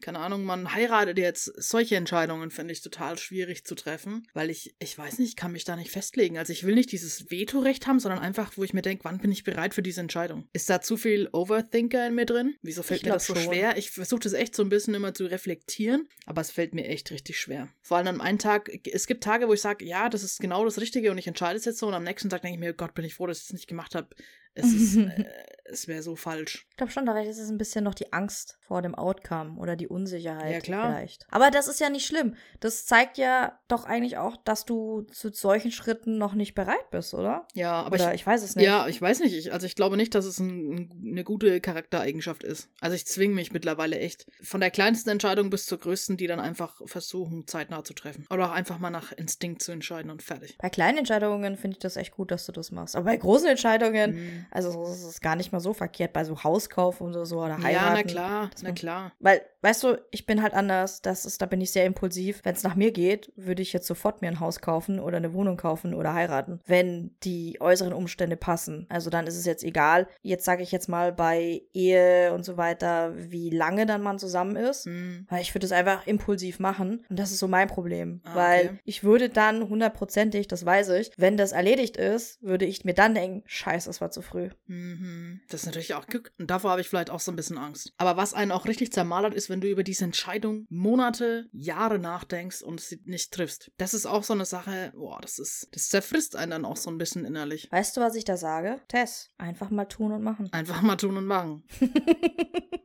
[0.00, 1.52] keine Ahnung, man heiratet jetzt.
[1.56, 5.52] Solche Entscheidungen finde ich total schwierig zu treffen, weil ich, ich weiß nicht, ich kann
[5.52, 6.38] mich da nicht festlegen.
[6.38, 9.32] Also ich will nicht dieses Vetorecht haben, sondern einfach, wo ich mir denke, wann bin
[9.32, 10.48] ich bereit für diese Entscheidung?
[10.52, 12.56] Ist da zu viel Overthinker in mir drin?
[12.62, 13.44] Wieso fällt ich mir das so schon.
[13.44, 13.76] schwer?
[13.78, 17.10] Ich versuche das echt so ein bisschen immer zu reflektieren, aber es fällt mir echt
[17.10, 17.68] richtig schwer.
[17.80, 20.64] Vor allem an einem Tag, es gibt Tage, wo ich sage, ja, das ist genau
[20.64, 22.74] das Richtige und ich entscheide es jetzt so und am nächsten Tag denke ich mir,
[22.74, 24.08] Gott, bin ich froh, dass ich es nicht gemacht habe.
[24.54, 25.24] Es, ist, äh,
[25.70, 26.66] es wäre so falsch.
[26.70, 29.76] Ich glaube schon, da ist es ein bisschen noch die Angst vor dem Outcome oder
[29.76, 30.92] die Unsicherheit ja, klar.
[30.92, 31.26] vielleicht.
[31.30, 32.34] Aber das ist ja nicht schlimm.
[32.60, 37.14] Das zeigt ja doch eigentlich auch, dass du zu solchen Schritten noch nicht bereit bist,
[37.14, 37.46] oder?
[37.54, 38.64] Ja, aber oder ich, ich weiß es nicht.
[38.64, 39.34] Ja, ich weiß nicht.
[39.34, 42.68] Ich, also ich glaube nicht, dass es ein, eine gute Charaktereigenschaft ist.
[42.80, 44.26] Also ich zwinge mich mittlerweile echt.
[44.42, 48.26] Von der kleinsten Entscheidung bis zur größten, die dann einfach versuchen, zeitnah zu treffen.
[48.30, 50.58] Oder auch einfach mal nach Instinkt zu entscheiden und fertig.
[50.58, 52.96] Bei kleinen Entscheidungen finde ich das echt gut, dass du das machst.
[52.96, 54.46] Aber bei großen Entscheidungen, mhm.
[54.50, 57.72] also es ist gar nicht mal so verkehrt, bei so Hauskauf und so oder heiraten.
[57.72, 59.12] Ja, na klar, na klar.
[59.20, 61.02] Weil Weißt du, ich bin halt anders.
[61.02, 62.40] Das ist, da bin ich sehr impulsiv.
[62.44, 65.32] Wenn es nach mir geht, würde ich jetzt sofort mir ein Haus kaufen oder eine
[65.32, 68.86] Wohnung kaufen oder heiraten, wenn die äußeren Umstände passen.
[68.88, 70.06] Also dann ist es jetzt egal.
[70.22, 74.54] Jetzt sage ich jetzt mal bei Ehe und so weiter, wie lange dann man zusammen
[74.54, 74.86] ist.
[74.86, 75.26] Mhm.
[75.28, 77.04] Weil ich würde es einfach impulsiv machen.
[77.10, 78.20] Und das ist so mein Problem.
[78.22, 78.78] Ah, weil okay.
[78.84, 83.16] ich würde dann hundertprozentig, das weiß ich, wenn das erledigt ist, würde ich mir dann
[83.16, 84.50] denken, scheiße, es war zu früh.
[84.68, 85.40] Mhm.
[85.48, 86.32] Das ist natürlich auch Glück.
[86.38, 87.92] Und davor habe ich vielleicht auch so ein bisschen Angst.
[87.98, 92.62] Aber was einen auch richtig zermalert ist, wenn du über diese Entscheidung Monate, Jahre nachdenkst
[92.62, 93.70] und sie nicht triffst.
[93.78, 96.90] Das ist auch so eine Sache, boah, das ist, das zerfrisst einen dann auch so
[96.90, 97.68] ein bisschen innerlich.
[97.70, 98.80] Weißt du, was ich da sage?
[98.88, 100.48] Tess, einfach mal tun und machen.
[100.56, 101.64] Einfach mal tun und machen.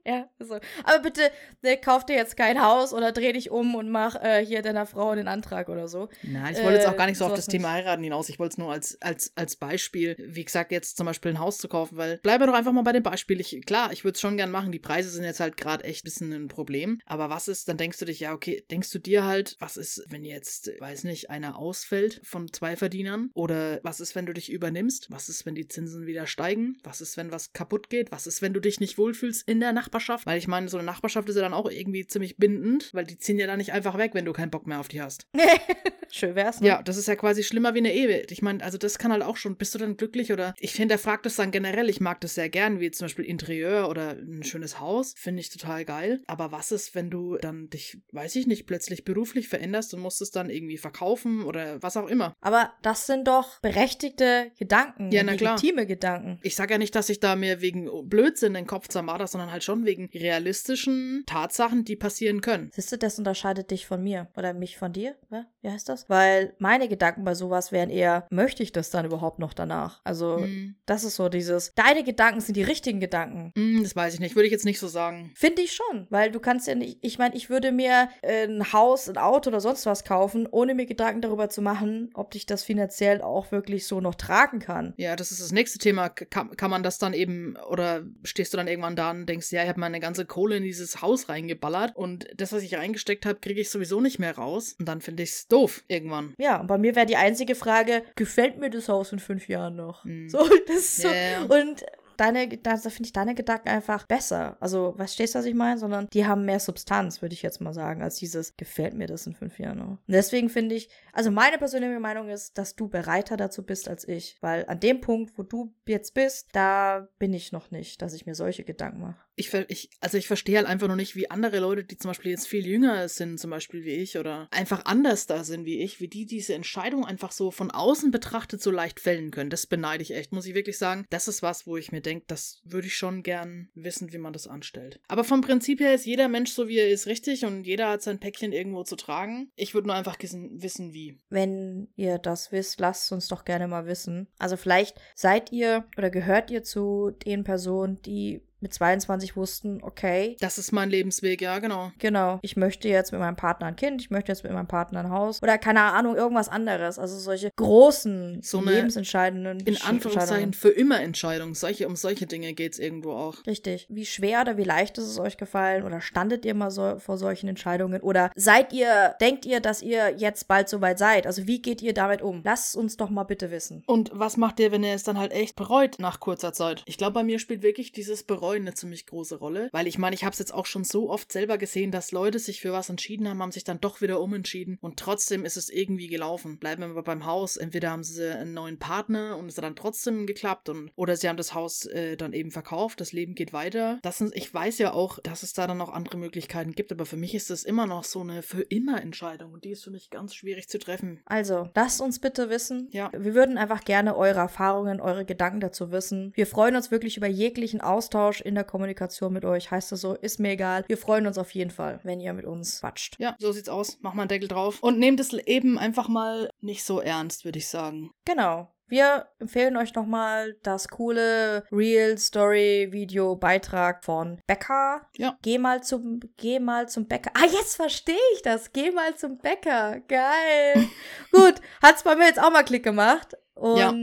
[0.05, 0.59] ja, so.
[0.83, 1.31] Aber bitte,
[1.61, 4.85] ne, kauf dir jetzt kein Haus oder dreh dich um und mach äh, hier deiner
[4.85, 6.09] Frau den Antrag oder so.
[6.23, 8.29] Nein, ich wollte jetzt auch gar nicht so äh, auf das Thema heiraten hinaus.
[8.29, 11.57] Ich wollte es nur als, als, als Beispiel, wie gesagt, jetzt zum Beispiel ein Haus
[11.57, 13.39] zu kaufen, weil bleiben wir doch einfach mal bei dem Beispiel.
[13.39, 14.71] Ich, klar, ich würde es schon gern machen.
[14.71, 17.01] Die Preise sind jetzt halt gerade echt ein bisschen ein Problem.
[17.05, 20.03] Aber was ist, dann denkst du dich, ja, okay, denkst du dir halt, was ist,
[20.09, 23.31] wenn jetzt, weiß nicht, einer ausfällt von zwei Verdienern?
[23.33, 25.09] Oder was ist, wenn du dich übernimmst?
[25.09, 26.77] Was ist, wenn die Zinsen wieder steigen?
[26.83, 28.11] Was ist, wenn was kaputt geht?
[28.11, 30.25] Was ist, wenn du dich nicht wohlfühlst in der Nachbarschaft?
[30.25, 33.17] Weil ich meine, so eine Nachbarschaft ist ja dann auch irgendwie ziemlich bindend, weil die
[33.17, 35.27] ziehen ja dann nicht einfach weg, wenn du keinen Bock mehr auf die hast.
[36.11, 36.59] Schön wär's.
[36.59, 36.67] Ne?
[36.67, 38.25] Ja, das ist ja quasi schlimmer wie eine Ehe.
[38.29, 39.55] Ich meine, also das kann halt auch schon.
[39.55, 40.53] Bist du dann glücklich oder?
[40.59, 41.89] Ich finde, er fragt das dann generell.
[41.89, 45.13] Ich mag das sehr gern, wie zum Beispiel Interieur oder ein schönes Haus.
[45.15, 46.21] Finde ich total geil.
[46.25, 50.23] Aber was ist, wenn du dann dich, weiß ich nicht, plötzlich beruflich veränderst und musst
[50.23, 52.33] es dann irgendwie verkaufen oder was auch immer?
[52.41, 55.53] Aber das sind doch berechtigte Gedanken, ja, na klar.
[55.53, 56.39] legitime Gedanken.
[56.41, 59.63] Ich sage ja nicht, dass ich da mir wegen Blödsinn den Kopf zermarter, sondern halt
[59.63, 62.71] schon wegen realistischen Tatsachen, die passieren können.
[62.73, 65.15] Siehst du, das unterscheidet dich von mir oder mich von dir?
[65.61, 66.09] Wie heißt das?
[66.09, 70.01] Weil meine Gedanken bei sowas wären eher, möchte ich das dann überhaupt noch danach?
[70.03, 70.75] Also, mhm.
[70.87, 73.51] das ist so dieses, deine Gedanken Gedanken sind die richtigen Gedanken.
[73.55, 74.35] Hm, das weiß ich nicht.
[74.35, 75.31] Würde ich jetzt nicht so sagen.
[75.35, 79.09] Finde ich schon, weil du kannst ja nicht, ich meine, ich würde mir ein Haus,
[79.09, 82.63] ein Auto oder sonst was kaufen, ohne mir Gedanken darüber zu machen, ob ich das
[82.63, 84.93] finanziell auch wirklich so noch tragen kann.
[84.95, 86.07] Ja, das ist das nächste Thema.
[86.09, 89.63] Kann, kann man das dann eben, oder stehst du dann irgendwann da und denkst, ja,
[89.63, 93.39] ich habe meine ganze Kohle in dieses Haus reingeballert und das, was ich reingesteckt habe,
[93.39, 94.75] kriege ich sowieso nicht mehr raus.
[94.79, 96.33] Und dann finde ich es doof irgendwann.
[96.37, 99.75] Ja, und bei mir wäre die einzige Frage, gefällt mir das Haus in fünf Jahren
[99.75, 100.05] noch?
[100.05, 100.29] Mhm.
[100.29, 101.09] So, das ist so.
[101.09, 101.43] Yeah.
[101.43, 101.83] Und
[102.21, 104.57] deine, da, finde ich deine Gedanken einfach besser.
[104.59, 105.79] Also, was stehst du, was ich meine?
[105.79, 109.25] Sondern die haben mehr Substanz, würde ich jetzt mal sagen, als dieses, gefällt mir das
[109.25, 109.87] in fünf Jahren noch.
[109.87, 114.07] Und deswegen finde ich, also meine persönliche Meinung ist, dass du bereiter dazu bist als
[114.07, 114.37] ich.
[114.41, 118.25] Weil an dem Punkt, wo du jetzt bist, da bin ich noch nicht, dass ich
[118.25, 121.59] mir solche Gedanken mache ich, ich, also ich verstehe halt einfach noch nicht, wie andere
[121.59, 125.25] Leute, die zum Beispiel jetzt viel jünger sind, zum Beispiel wie ich, oder einfach anders
[125.25, 128.99] da sind wie ich, wie die diese Entscheidung einfach so von außen betrachtet so leicht
[128.99, 129.49] fällen können.
[129.49, 131.05] Das beneide ich echt, muss ich wirklich sagen.
[131.09, 134.33] Das ist was, wo ich mir denke, das würde ich schon gern wissen, wie man
[134.33, 134.99] das anstellt.
[135.07, 138.01] Aber vom Prinzip her ist jeder Mensch so, wie er ist, richtig und jeder hat
[138.01, 139.51] sein Päckchen irgendwo zu tragen.
[139.55, 141.19] Ich würde nur einfach wissen, wie.
[141.29, 144.27] Wenn ihr das wisst, lasst uns doch gerne mal wissen.
[144.37, 150.37] Also vielleicht seid ihr oder gehört ihr zu den Personen, die mit 22 wussten, okay.
[150.39, 151.91] Das ist mein Lebensweg, ja, genau.
[151.99, 152.39] Genau.
[152.41, 155.09] Ich möchte jetzt mit meinem Partner ein Kind, ich möchte jetzt mit meinem Partner ein
[155.09, 156.99] Haus oder keine Ahnung, irgendwas anderes.
[156.99, 161.55] Also solche großen, so lebensentscheidenden In Anführungszeichen für immer Entscheidungen.
[161.55, 163.45] Solche, um solche Dinge geht es irgendwo auch.
[163.45, 163.87] Richtig.
[163.89, 165.83] Wie schwer oder wie leicht ist es euch gefallen?
[165.83, 168.01] Oder standet ihr mal so, vor solchen Entscheidungen?
[168.01, 171.27] Oder seid ihr, denkt ihr, dass ihr jetzt bald soweit seid?
[171.27, 172.41] Also wie geht ihr damit um?
[172.43, 173.83] Lasst uns doch mal bitte wissen.
[173.87, 176.83] Und was macht ihr, wenn ihr es dann halt echt bereut nach kurzer Zeit?
[176.85, 179.69] Ich glaube, bei mir spielt wirklich dieses Bereuen Bereuen eine ziemlich große Rolle.
[179.71, 182.37] Weil ich meine, ich habe es jetzt auch schon so oft selber gesehen, dass Leute
[182.37, 185.69] sich für was entschieden haben, haben sich dann doch wieder umentschieden und trotzdem ist es
[185.69, 186.57] irgendwie gelaufen.
[186.57, 187.55] Bleiben wir mal beim Haus.
[187.55, 191.29] Entweder haben sie einen neuen Partner und es hat dann trotzdem geklappt und oder sie
[191.29, 192.99] haben das Haus äh, dann eben verkauft.
[192.99, 193.99] Das Leben geht weiter.
[194.01, 197.05] Das sind, ich weiß ja auch, dass es da dann noch andere Möglichkeiten gibt, aber
[197.05, 199.91] für mich ist das immer noch so eine für immer Entscheidung und die ist für
[199.91, 201.21] mich ganz schwierig zu treffen.
[201.25, 202.89] Also, lasst uns bitte wissen.
[202.91, 203.11] Ja.
[203.13, 206.33] Wir würden einfach gerne eure Erfahrungen, eure Gedanken dazu wissen.
[206.35, 209.71] Wir freuen uns wirklich über jeglichen Austausch in der Kommunikation mit euch.
[209.71, 210.83] Heißt das so, ist mir egal.
[210.87, 213.15] Wir freuen uns auf jeden Fall, wenn ihr mit uns quatscht.
[213.19, 213.97] Ja, so sieht's aus.
[214.01, 214.81] Mach mal einen Deckel drauf.
[214.81, 218.11] Und nehmt es eben einfach mal nicht so ernst, würde ich sagen.
[218.25, 218.69] Genau.
[218.91, 225.07] Wir empfehlen euch nochmal das coole Real Story Video Beitrag von Becker.
[225.15, 225.37] Ja.
[225.41, 227.31] Geh mal zum, geh mal zum Bäcker.
[227.33, 228.73] Ah, jetzt verstehe ich das.
[228.73, 230.01] Geh mal zum Bäcker.
[230.09, 230.89] Geil.
[231.31, 231.61] Gut.
[231.81, 233.37] Hat's bei mir jetzt auch mal Klick gemacht.
[233.55, 233.93] Und ja.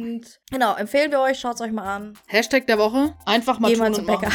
[0.50, 2.18] genau, empfehlen wir euch, schaut's euch mal an.
[2.26, 4.32] Hashtag der Woche, einfach mal Geh tun mal zum und Bäcker.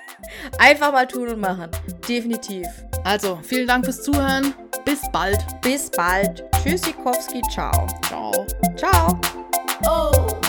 [0.58, 1.70] einfach mal tun und machen.
[2.06, 2.66] Definitiv.
[3.02, 4.52] Also, vielen Dank fürs Zuhören.
[4.84, 5.38] Bis bald.
[5.62, 6.44] Bis bald.
[6.62, 7.40] Tschüssikowski.
[7.50, 7.86] Ciao.
[8.02, 8.46] Ciao.
[8.76, 9.45] Ciao.
[9.88, 10.45] Oh.